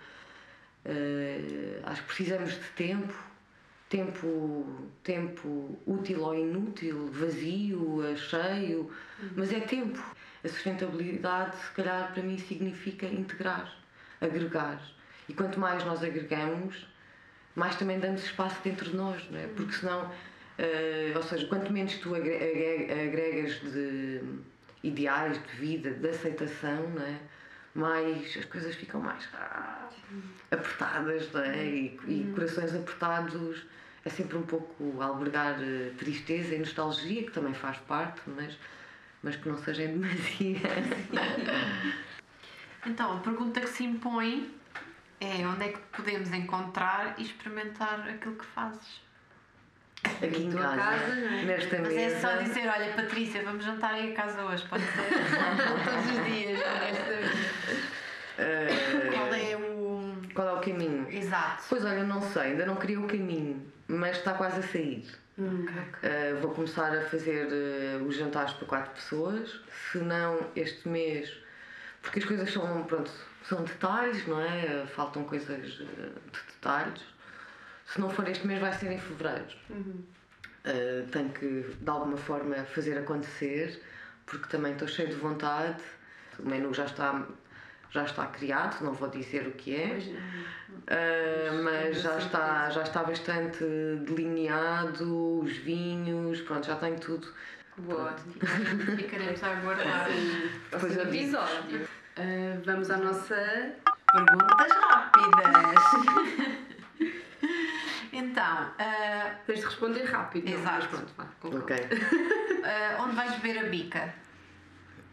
Uh, 0.86 1.82
acho 1.84 2.02
que 2.02 2.08
precisamos 2.08 2.54
de 2.54 2.70
tempo 2.76 3.14
tempo, 3.90 4.66
tempo 5.04 5.78
útil 5.86 6.22
ou 6.22 6.36
inútil, 6.36 7.10
vazio, 7.12 8.16
cheio, 8.16 8.92
uhum. 9.22 9.30
mas 9.36 9.52
é 9.52 9.60
tempo. 9.60 10.00
A 10.42 10.48
sustentabilidade, 10.48 11.58
se 11.58 11.72
calhar, 11.72 12.14
para 12.14 12.24
mim 12.24 12.38
significa 12.38 13.06
integrar, 13.06 13.76
agregar. 14.22 14.80
E 15.28 15.34
quanto 15.34 15.60
mais 15.60 15.84
nós 15.84 16.02
agregamos, 16.02 16.88
mais 17.56 17.76
também 17.76 18.00
damos 18.00 18.24
espaço 18.24 18.56
dentro 18.64 18.90
de 18.90 18.96
nós, 18.96 19.30
não 19.30 19.40
é? 19.40 19.46
Uhum. 19.46 19.56
Porque 19.56 19.74
senão, 19.74 20.10
uh, 20.60 21.18
ou 21.18 21.24
seja, 21.24 21.48
quanto 21.48 21.72
menos 21.72 21.96
tu 21.96 22.14
agregas 22.16 23.62
de 23.62 24.22
ideais 24.84 25.42
de 25.42 25.56
vida, 25.58 25.92
de 25.92 26.10
aceitação, 26.10 26.90
não 26.90 27.06
é? 27.06 27.20
mais 27.76 28.36
as 28.36 28.46
coisas 28.46 28.76
ficam 28.76 29.00
mais 29.00 29.28
ah, 29.34 29.88
apertadas 30.52 31.32
não 31.32 31.42
é? 31.42 31.66
e, 31.66 32.00
e 32.08 32.24
uhum. 32.24 32.34
corações 32.34 32.74
apertados 32.74 33.64
é 34.04 34.10
sempre 34.10 34.38
um 34.38 34.44
pouco 34.44 35.02
albergar 35.02 35.58
eh, 35.62 35.92
tristeza 35.98 36.56
e 36.56 36.60
nostalgia, 36.60 37.24
que 37.24 37.32
também 37.32 37.54
faz 37.54 37.78
parte, 37.80 38.22
mas, 38.28 38.58
mas 39.22 39.36
que 39.36 39.50
não 39.50 39.58
seja 39.58 39.84
em 39.84 40.00
demasia. 40.00 40.60
então, 42.88 43.18
a 43.18 43.20
pergunta 43.20 43.60
que 43.60 43.68
se 43.68 43.84
impõe 43.84 44.56
é 45.20 45.46
onde 45.46 45.66
é 45.66 45.68
que 45.74 45.80
podemos 45.92 46.32
encontrar 46.32 47.16
e 47.18 47.24
experimentar 47.24 48.08
aquilo 48.08 48.36
que 48.36 48.46
fazes? 48.46 49.02
Aqui 50.04 50.44
em 50.44 50.52
casa, 50.52 50.78
casa 50.78 51.12
é? 51.12 51.44
nesta 51.46 51.80
Mas 51.80 51.94
mesa. 51.94 52.16
é 52.16 52.20
só 52.20 52.38
dizer, 52.38 52.68
olha 52.68 52.94
Patrícia, 52.94 53.44
vamos 53.44 53.66
jantar 53.66 53.94
aí 53.94 54.14
a 54.14 54.16
casa 54.16 54.44
hoje, 54.44 54.66
pode 54.68 54.84
ser 54.84 55.04
todos 55.84 56.06
os 56.12 56.26
dias, 56.26 56.60
uh, 58.40 59.12
Qual 59.12 59.34
é 59.34 59.58
o. 59.58 60.14
Qual 60.34 60.48
é 60.48 60.54
o 60.54 60.62
caminho? 60.62 61.08
Exato. 61.10 61.64
Pois 61.68 61.84
olha, 61.84 62.04
não 62.04 62.22
sei, 62.22 62.44
ainda 62.44 62.66
não 62.66 62.76
queria 62.76 63.00
o 63.00 63.08
caminho 63.08 63.70
mas 63.90 64.18
está 64.18 64.36
quase 64.36 64.60
a 64.60 64.64
sair. 64.64 65.06
Okay. 65.38 66.10
uh, 66.10 66.40
vou 66.42 66.52
começar 66.52 66.96
a 66.96 67.02
fazer 67.02 67.48
uh, 67.48 68.04
os 68.06 68.16
jantares 68.16 68.54
para 68.54 68.68
quatro 68.68 68.92
pessoas, 68.92 69.60
se 69.92 69.98
não 69.98 70.40
este 70.56 70.88
mês, 70.88 71.34
porque 72.02 72.20
as 72.20 72.26
coisas 72.26 72.52
são, 72.52 72.84
pronto, 72.84 73.10
são 73.44 73.64
detalhes, 73.64 74.28
não 74.28 74.40
é? 74.40 74.86
Faltam 74.88 75.24
coisas 75.24 75.72
de 75.72 75.86
detalhes. 76.54 77.02
Se 77.94 78.00
não 78.00 78.10
for 78.10 78.28
este 78.28 78.46
mês, 78.46 78.60
vai 78.60 78.72
ser 78.74 78.92
em 78.92 79.00
fevereiro. 79.00 79.48
Uhum. 79.70 80.04
tenho 81.12 81.30
que, 81.30 81.76
de 81.82 81.90
alguma 81.90 82.18
forma, 82.18 82.56
fazer 82.66 82.98
acontecer, 82.98 83.82
porque 84.26 84.48
também 84.48 84.74
estou 84.74 84.88
cheio 84.88 85.10
de 85.10 85.16
vontade. 85.16 85.82
O 86.38 86.48
menu 86.48 86.74
já 86.74 86.86
está 86.86 87.26
já 87.92 88.04
está 88.04 88.28
criado, 88.28 88.84
não 88.84 88.94
vou 88.94 89.10
dizer 89.10 89.48
o 89.48 89.52
que 89.52 89.76
é, 89.76 89.98
uh, 89.98 91.64
mas 91.64 92.02
já 92.02 92.18
está, 92.18 92.70
já 92.70 92.84
está 92.84 93.04
bastante 93.04 93.64
delineado, 94.06 95.40
os 95.40 95.58
vinhos, 95.58 96.42
pronto, 96.42 96.68
já 96.68 96.76
tenho 96.76 97.00
tudo. 97.00 97.28
Boa, 97.78 98.14
ficaremos 98.98 99.42
a 99.42 99.58
aguardar 99.58 100.08
depois 100.70 100.98
o 100.98 101.02
episódio. 101.02 101.82
Uh, 102.18 102.62
vamos 102.64 102.92
à 102.92 102.98
nossa 102.98 103.74
perguntas 104.12 104.72
rápidas. 104.72 106.60
então, 108.20 108.64
uh, 108.68 109.46
tens 109.46 109.60
de 109.60 109.66
responder 109.66 110.04
rápido. 110.04 110.50
Exato. 110.50 110.88
Pronto, 110.88 111.14
vá, 111.18 111.28
ok. 111.44 111.78
Uh, 111.78 113.04
onde 113.04 113.16
vais 113.16 113.36
beber 113.40 113.66
a 113.66 113.70
bica? 113.70 114.14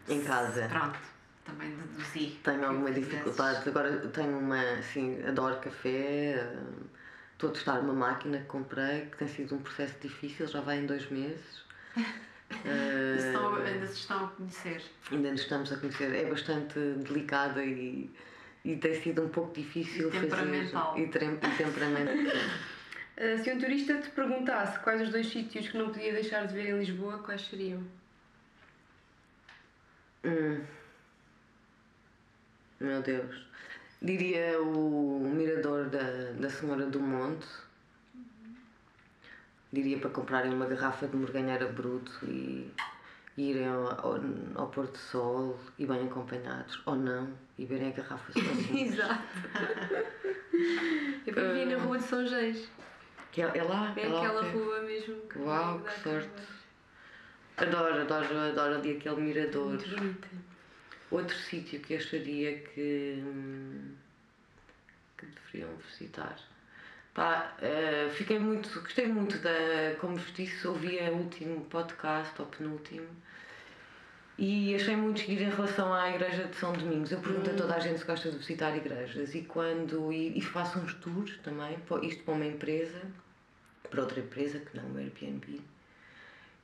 Em 0.07 0.23
casa. 0.23 0.67
Pronto 0.67 1.17
também 1.47 1.75
deduzi. 1.75 2.37
Tenho 2.43 2.65
alguma 2.65 2.91
dificuldade. 2.91 3.67
Agora 3.67 3.97
tenho 4.09 4.37
uma, 4.37 4.61
assim, 4.73 5.23
adoro 5.25 5.57
café. 5.59 6.45
Estou 7.33 7.49
a 7.49 7.53
testar 7.53 7.79
uma 7.79 7.93
máquina 7.93 8.39
que 8.39 8.45
comprei, 8.45 9.05
que 9.05 9.17
tem 9.17 9.27
sido 9.27 9.55
um 9.55 9.59
processo 9.59 9.95
difícil, 10.01 10.47
já 10.47 10.59
vai 10.59 10.79
em 10.79 10.85
dois 10.85 11.09
meses. 11.09 11.63
uh, 11.95 13.63
ainda 13.65 13.87
se 13.87 13.99
estão 13.99 14.25
a 14.25 14.27
conhecer. 14.29 14.83
Ainda 15.11 15.31
nos 15.31 15.41
estamos 15.41 15.71
a 15.71 15.77
conhecer. 15.77 16.13
É 16.13 16.25
bastante 16.25 16.79
delicada 16.79 17.63
e, 17.63 18.11
e 18.65 18.75
tem 18.75 19.01
sido 19.01 19.23
um 19.23 19.29
pouco 19.29 19.53
difícil 19.53 20.09
e 20.09 20.11
temperamental. 20.11 20.93
fazer. 20.93 21.01
E, 21.01 21.05
e 21.05 21.57
temperamental. 21.57 22.15
uh, 23.17 23.43
se 23.43 23.51
um 23.51 23.59
turista 23.59 23.99
te 23.99 24.09
perguntasse 24.09 24.79
quais 24.79 25.01
os 25.01 25.09
dois 25.09 25.27
sítios 25.27 25.67
que 25.67 25.77
não 25.77 25.89
podia 25.89 26.13
deixar 26.13 26.47
de 26.47 26.53
ver 26.53 26.69
em 26.69 26.79
Lisboa, 26.79 27.19
quais 27.19 27.41
seriam? 27.47 27.83
Hum. 30.23 30.63
Meu 32.79 33.01
Deus. 33.01 33.47
Diria 34.01 34.61
o 34.61 35.19
mirador 35.19 35.89
da, 35.89 36.31
da 36.39 36.49
Senhora 36.49 36.85
do 36.85 36.99
Monte. 36.99 37.47
Diria 39.73 39.97
para 39.99 40.09
comprarem 40.11 40.53
uma 40.53 40.65
garrafa 40.65 41.07
de 41.07 41.17
morganheira 41.17 41.67
bruto 41.67 42.11
e, 42.23 42.71
e 43.35 43.49
irem 43.49 43.67
ao, 43.67 43.87
ao, 43.99 44.19
ao 44.55 44.67
pôr 44.67 44.87
do 44.87 44.97
sol 44.97 45.59
e 45.79 45.85
bem 45.85 46.05
acompanhados. 46.05 46.79
Ou 46.85 46.95
não, 46.95 47.33
e 47.57 47.65
verem 47.65 47.89
a 47.89 47.91
garrafa 47.91 48.31
sozinhos. 48.31 48.69
Exato. 48.93 49.23
Eu 51.25 51.33
vivi 51.33 51.65
na 51.65 51.77
Rua 51.77 51.97
de 51.97 52.03
São 52.03 52.25
Geis. 52.27 52.69
Que 53.37 53.43
é, 53.43 53.51
é 53.55 53.63
lá? 53.63 53.93
É, 53.95 54.01
é 54.01 54.07
lá, 54.07 54.17
aquela 54.17 54.41
rua 54.41 54.81
mesmo. 54.81 55.15
Que 55.29 55.37
Uau, 55.37 55.79
que 55.81 55.99
sorte. 55.99 56.41
Adoro, 57.55 58.01
adoro, 58.01 58.35
adoro 58.35 58.75
ali 58.77 58.97
aquele 58.97 59.21
mirador. 59.21 59.73
Muito 59.73 59.89
bonita. 59.95 60.27
Outro 61.11 61.37
sítio 61.37 61.79
que 61.79 61.97
acharia 61.97 62.57
que, 62.57 63.23
que 65.19 65.25
deveriam 65.27 65.69
visitar. 65.87 66.35
Pá, 67.13 67.55
uh, 67.61 68.09
fiquei 68.09 68.39
muito, 68.39 68.81
gostei 68.81 69.05
muito 69.05 69.37
da, 69.37 69.51
como 70.01 70.15
vos 70.17 70.33
disse, 70.33 70.67
ouvi 70.67 70.97
o 70.97 71.17
último 71.17 71.63
podcast, 71.65 72.33
ou 72.41 72.47
penúltimo, 72.47 73.07
e 74.35 74.73
achei 74.73 74.95
muito 74.95 75.21
giro 75.21 75.43
em 75.43 75.49
relação 75.49 75.93
à 75.93 76.09
igreja 76.09 76.45
de 76.45 76.55
São 76.55 76.73
Domingos. 76.73 77.11
Eu 77.11 77.19
pergunto 77.19 77.51
a 77.51 77.53
toda 77.53 77.75
a 77.75 77.79
gente 77.79 77.99
se 77.99 78.05
gosta 78.05 78.31
de 78.31 78.37
visitar 78.37 78.75
igrejas 78.75 79.35
e 79.35 79.43
quando 79.43 80.11
e, 80.11 80.35
e 80.35 80.41
faço 80.41 80.79
uns 80.79 80.95
tours 80.95 81.37
também, 81.43 81.77
isto 82.01 82.23
para 82.23 82.33
uma 82.33 82.45
empresa, 82.45 82.99
para 83.89 84.01
outra 84.01 84.19
empresa 84.19 84.59
que 84.59 84.75
não 84.77 84.91
o 84.91 84.97
Airbnb, 84.97 85.61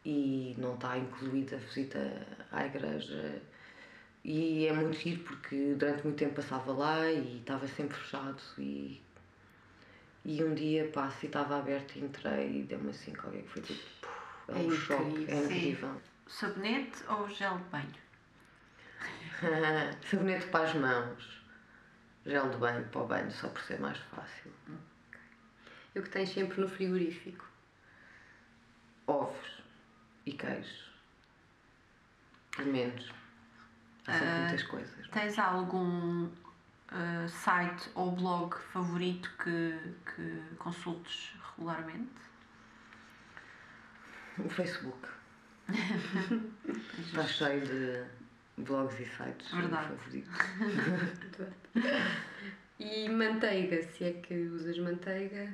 e 0.06 0.56
não 0.58 0.76
está 0.76 0.98
incluída 0.98 1.56
a 1.56 1.60
visita 1.60 2.28
à 2.52 2.66
igreja 2.66 3.42
e 4.24 4.68
é 4.68 4.74
muito 4.74 4.98
giro 4.98 5.22
porque 5.24 5.76
durante 5.78 6.04
muito 6.04 6.18
tempo 6.18 6.36
passava 6.36 6.72
lá 6.72 7.12
e 7.12 7.40
estava 7.40 7.68
sempre 7.68 7.98
fechado 7.98 8.42
e, 8.58 9.02
e 10.24 10.42
um 10.44 10.54
dia 10.54 10.90
passo 10.94 11.26
e 11.26 11.28
estava 11.28 11.60
aberto 11.60 11.98
e 11.98 12.06
entrei 12.06 12.60
e 12.60 12.64
deu-me 12.64 12.90
assim 12.92 13.14
qualquer 13.14 13.42
que 13.44 13.50
foi 13.50 13.62
tipo. 13.62 14.08
É 14.48 14.54
um 14.54 14.74
é 14.74 14.76
choque, 14.78 15.26
é 15.30 15.44
incrível. 15.44 16.02
Sabonete 16.28 17.04
ou 17.10 17.30
gel 17.30 17.58
de 17.58 17.64
banho? 17.66 18.04
Sabonete 20.10 20.48
para 20.48 20.70
as 20.70 20.76
mãos, 20.76 21.44
gel 22.26 22.50
de 22.50 22.58
banho 22.58 22.88
para 22.88 23.02
o 23.02 23.08
banho, 23.08 23.32
só 23.32 23.50
por 23.50 23.62
ser 23.62 23.80
mais 23.82 23.98
fácil. 23.98 24.52
E 25.96 26.00
o 26.00 26.04
que 26.04 26.10
tens 26.10 26.30
sempre 26.30 26.60
no 26.60 26.68
frigorífico? 26.68 27.46
Ovos 29.08 29.64
e 30.26 30.34
queijo. 30.34 30.92
Menos. 32.66 33.12
Há 34.08 34.14
sempre 34.14 34.28
uh, 34.28 34.40
muitas 34.40 34.64
coisas. 34.64 35.08
Tens 35.10 35.40
algum 35.40 36.26
uh, 36.26 37.30
site 37.30 37.90
ou 37.96 38.12
blog 38.12 38.56
favorito 38.72 39.30
que, 39.44 39.78
que 40.16 40.56
consultes 40.58 41.34
regularmente? 41.56 42.12
O 44.40 44.50
Facebook. 44.50 45.08
Está 47.00 47.26
cheio 47.28 47.62
de 47.66 48.04
blogs 48.58 49.00
e 49.00 49.06
sites 49.06 49.52
Verdade. 49.52 49.90
favoritos. 49.90 50.34
E 52.80 53.08
manteiga, 53.08 53.84
se 53.84 54.04
é 54.04 54.14
que 54.14 54.34
usas 54.48 54.78
manteiga, 54.80 55.54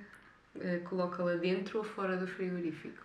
uh, 0.55 0.79
coloca-la 0.83 1.35
dentro 1.35 1.79
ou 1.79 1.83
fora 1.83 2.17
do 2.17 2.27
frigorífico? 2.27 3.03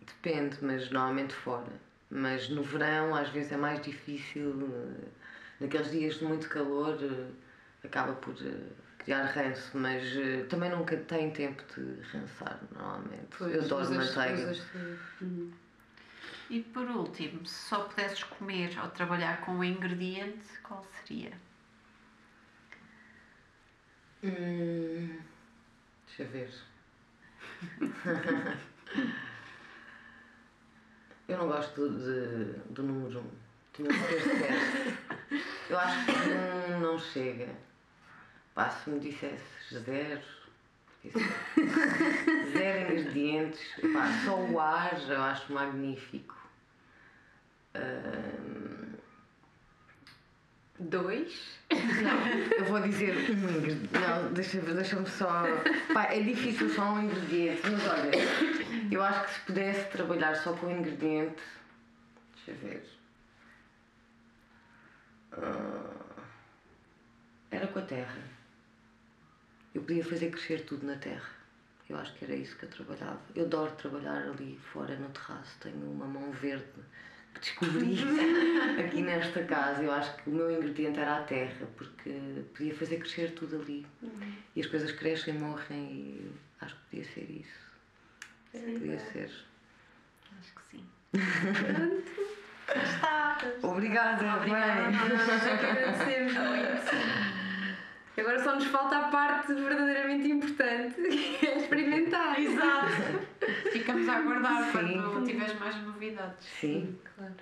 Depende, 0.00 0.58
mas 0.62 0.90
normalmente 0.90 1.34
fora. 1.34 1.72
Mas 2.10 2.48
no 2.48 2.62
verão 2.62 3.14
às 3.14 3.28
vezes 3.30 3.52
é 3.52 3.56
mais 3.56 3.80
difícil, 3.82 4.50
uh, 4.50 5.08
naqueles 5.60 5.90
dias 5.90 6.18
de 6.18 6.24
muito 6.24 6.48
calor 6.48 6.96
uh, 7.02 7.32
acaba 7.84 8.12
por 8.14 8.34
criar 8.98 9.24
ranço, 9.24 9.76
mas 9.76 10.02
também 10.48 10.70
nunca 10.70 10.96
tem 10.96 11.30
tempo 11.30 11.62
de 11.74 12.00
rançar 12.08 12.58
normalmente. 12.72 13.36
Pois, 13.36 13.54
Eu 13.54 13.62
adoro 13.64 13.94
manteiga. 13.94 14.56
Uhum. 15.20 15.52
E 16.50 16.60
por 16.60 16.88
último, 16.88 17.44
se 17.46 17.68
só 17.68 17.84
pudesses 17.84 18.22
comer 18.24 18.78
ou 18.82 18.88
trabalhar 18.90 19.40
com 19.40 19.52
um 19.52 19.64
ingrediente, 19.64 20.46
qual 20.62 20.84
seria? 20.84 21.32
Hum, 24.22 25.18
deixa 26.06 26.22
eu 26.22 26.28
ver. 26.28 26.50
eu 31.28 31.38
não 31.38 31.48
gosto 31.48 31.88
de, 31.90 32.54
do 32.70 32.82
número 32.82 33.20
1. 33.20 33.22
Um. 33.22 33.30
Tinha 33.74 33.88
que 33.88 33.94
ser 33.94 34.20
certo. 34.38 34.98
Eu 35.68 35.78
acho 35.78 36.06
que 36.06 36.12
um 36.12 36.80
não 36.80 36.98
chega. 36.98 37.48
Pá, 38.54 38.70
se 38.70 38.88
me 38.88 38.98
dissesses 39.00 39.68
zero, 39.70 40.22
zero 42.52 42.92
ingredientes, 42.92 43.60
pá, 43.92 44.06
só 44.24 44.38
o 44.38 44.58
ar 44.60 44.96
eu 45.08 45.22
acho 45.22 45.52
magnífico. 45.52 46.36
Um, 47.74 48.63
Dois? 50.78 51.60
Não, 51.70 52.26
eu 52.58 52.64
vou 52.64 52.80
dizer 52.80 53.14
um 53.30 53.98
Não, 54.00 54.32
deixa-me 54.32 54.74
deixa 54.74 55.04
só. 55.06 55.44
Pá, 55.92 56.12
é 56.12 56.20
difícil 56.20 56.68
só 56.68 56.94
um 56.94 57.04
ingrediente, 57.04 57.62
mas 57.70 57.86
olha, 57.86 58.10
eu 58.90 59.02
acho 59.02 59.24
que 59.24 59.34
se 59.34 59.40
pudesse 59.40 59.90
trabalhar 59.90 60.34
só 60.34 60.52
com 60.52 60.66
um 60.66 60.78
ingrediente. 60.80 61.40
Deixa 62.34 62.50
eu 62.50 62.56
ver. 62.56 62.84
Uh, 65.32 66.04
era 67.52 67.68
com 67.68 67.78
a 67.78 67.82
terra. 67.82 68.22
Eu 69.72 69.82
podia 69.82 70.04
fazer 70.04 70.30
crescer 70.30 70.64
tudo 70.64 70.84
na 70.86 70.96
terra. 70.96 71.30
Eu 71.88 71.96
acho 71.98 72.12
que 72.14 72.24
era 72.24 72.34
isso 72.34 72.56
que 72.56 72.64
eu 72.64 72.70
trabalhava. 72.70 73.20
Eu 73.34 73.44
adoro 73.44 73.70
trabalhar 73.72 74.22
ali 74.28 74.58
fora 74.72 74.96
no 74.96 75.08
terraço. 75.10 75.56
Tenho 75.60 75.88
uma 75.90 76.06
mão 76.06 76.32
verde 76.32 76.64
que 77.34 77.40
descobri 77.40 77.98
aqui 78.78 79.02
nesta 79.02 79.42
casa. 79.44 79.82
Eu 79.82 79.92
acho 79.92 80.16
que 80.16 80.30
o 80.30 80.32
meu 80.32 80.50
ingrediente 80.50 80.98
era 80.98 81.18
a 81.18 81.22
terra, 81.22 81.66
porque 81.76 82.10
podia 82.54 82.74
fazer 82.74 82.98
crescer 82.98 83.32
tudo 83.32 83.60
ali. 83.60 83.86
Uhum. 84.02 84.32
E 84.56 84.60
as 84.60 84.66
coisas 84.66 84.92
crescem, 84.92 85.34
morrem 85.34 85.92
e 85.92 86.32
acho 86.60 86.74
que 86.74 86.82
podia 86.90 87.04
ser 87.12 87.30
isso. 87.30 87.64
Podia 88.52 88.94
é. 88.94 88.98
ser. 88.98 89.30
Acho 90.38 90.54
que 90.54 90.62
sim. 90.70 90.84
Pronto. 91.12 92.34
Está. 92.82 93.38
Obrigada, 93.62 94.36
Obrigada. 94.36 94.90
Nós 94.90 95.46
agradecemos 95.46 96.32
muito. 96.32 97.33
Agora 98.16 98.42
só 98.44 98.54
nos 98.54 98.66
falta 98.66 98.96
a 98.96 99.08
parte 99.08 99.52
verdadeiramente 99.52 100.30
importante, 100.30 101.02
que 101.02 101.46
é 101.46 101.58
experimentar. 101.58 102.38
Exato. 102.38 102.86
Ficamos 103.72 104.08
a 104.08 104.16
aguardar 104.18 104.64
Sim. 104.70 105.02
quando 105.02 105.26
tiveres 105.26 105.58
mais 105.58 105.76
novidades. 105.82 106.46
Sim, 106.60 106.98
claro. 107.16 107.34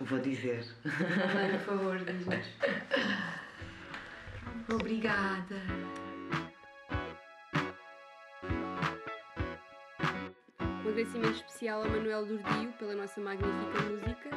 Vou 0.00 0.18
dizer. 0.20 0.64
Por 0.82 1.60
favor, 1.66 1.98
diz-nos. 1.98 2.46
Obrigada. 4.72 5.56
Um 10.60 10.88
agradecimento 10.88 11.34
especial 11.34 11.82
ao 11.82 11.90
Manuel 11.90 12.24
Durdio 12.24 12.72
pela 12.78 12.94
nossa 12.94 13.20
magnífica 13.20 13.82
música 13.82 14.30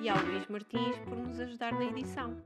e 0.00 0.08
ao 0.08 0.18
Luís 0.24 0.46
Martins 0.48 0.96
por 0.98 1.16
nos 1.16 1.38
ajudar 1.38 1.72
na 1.72 1.84
edição. 1.84 2.42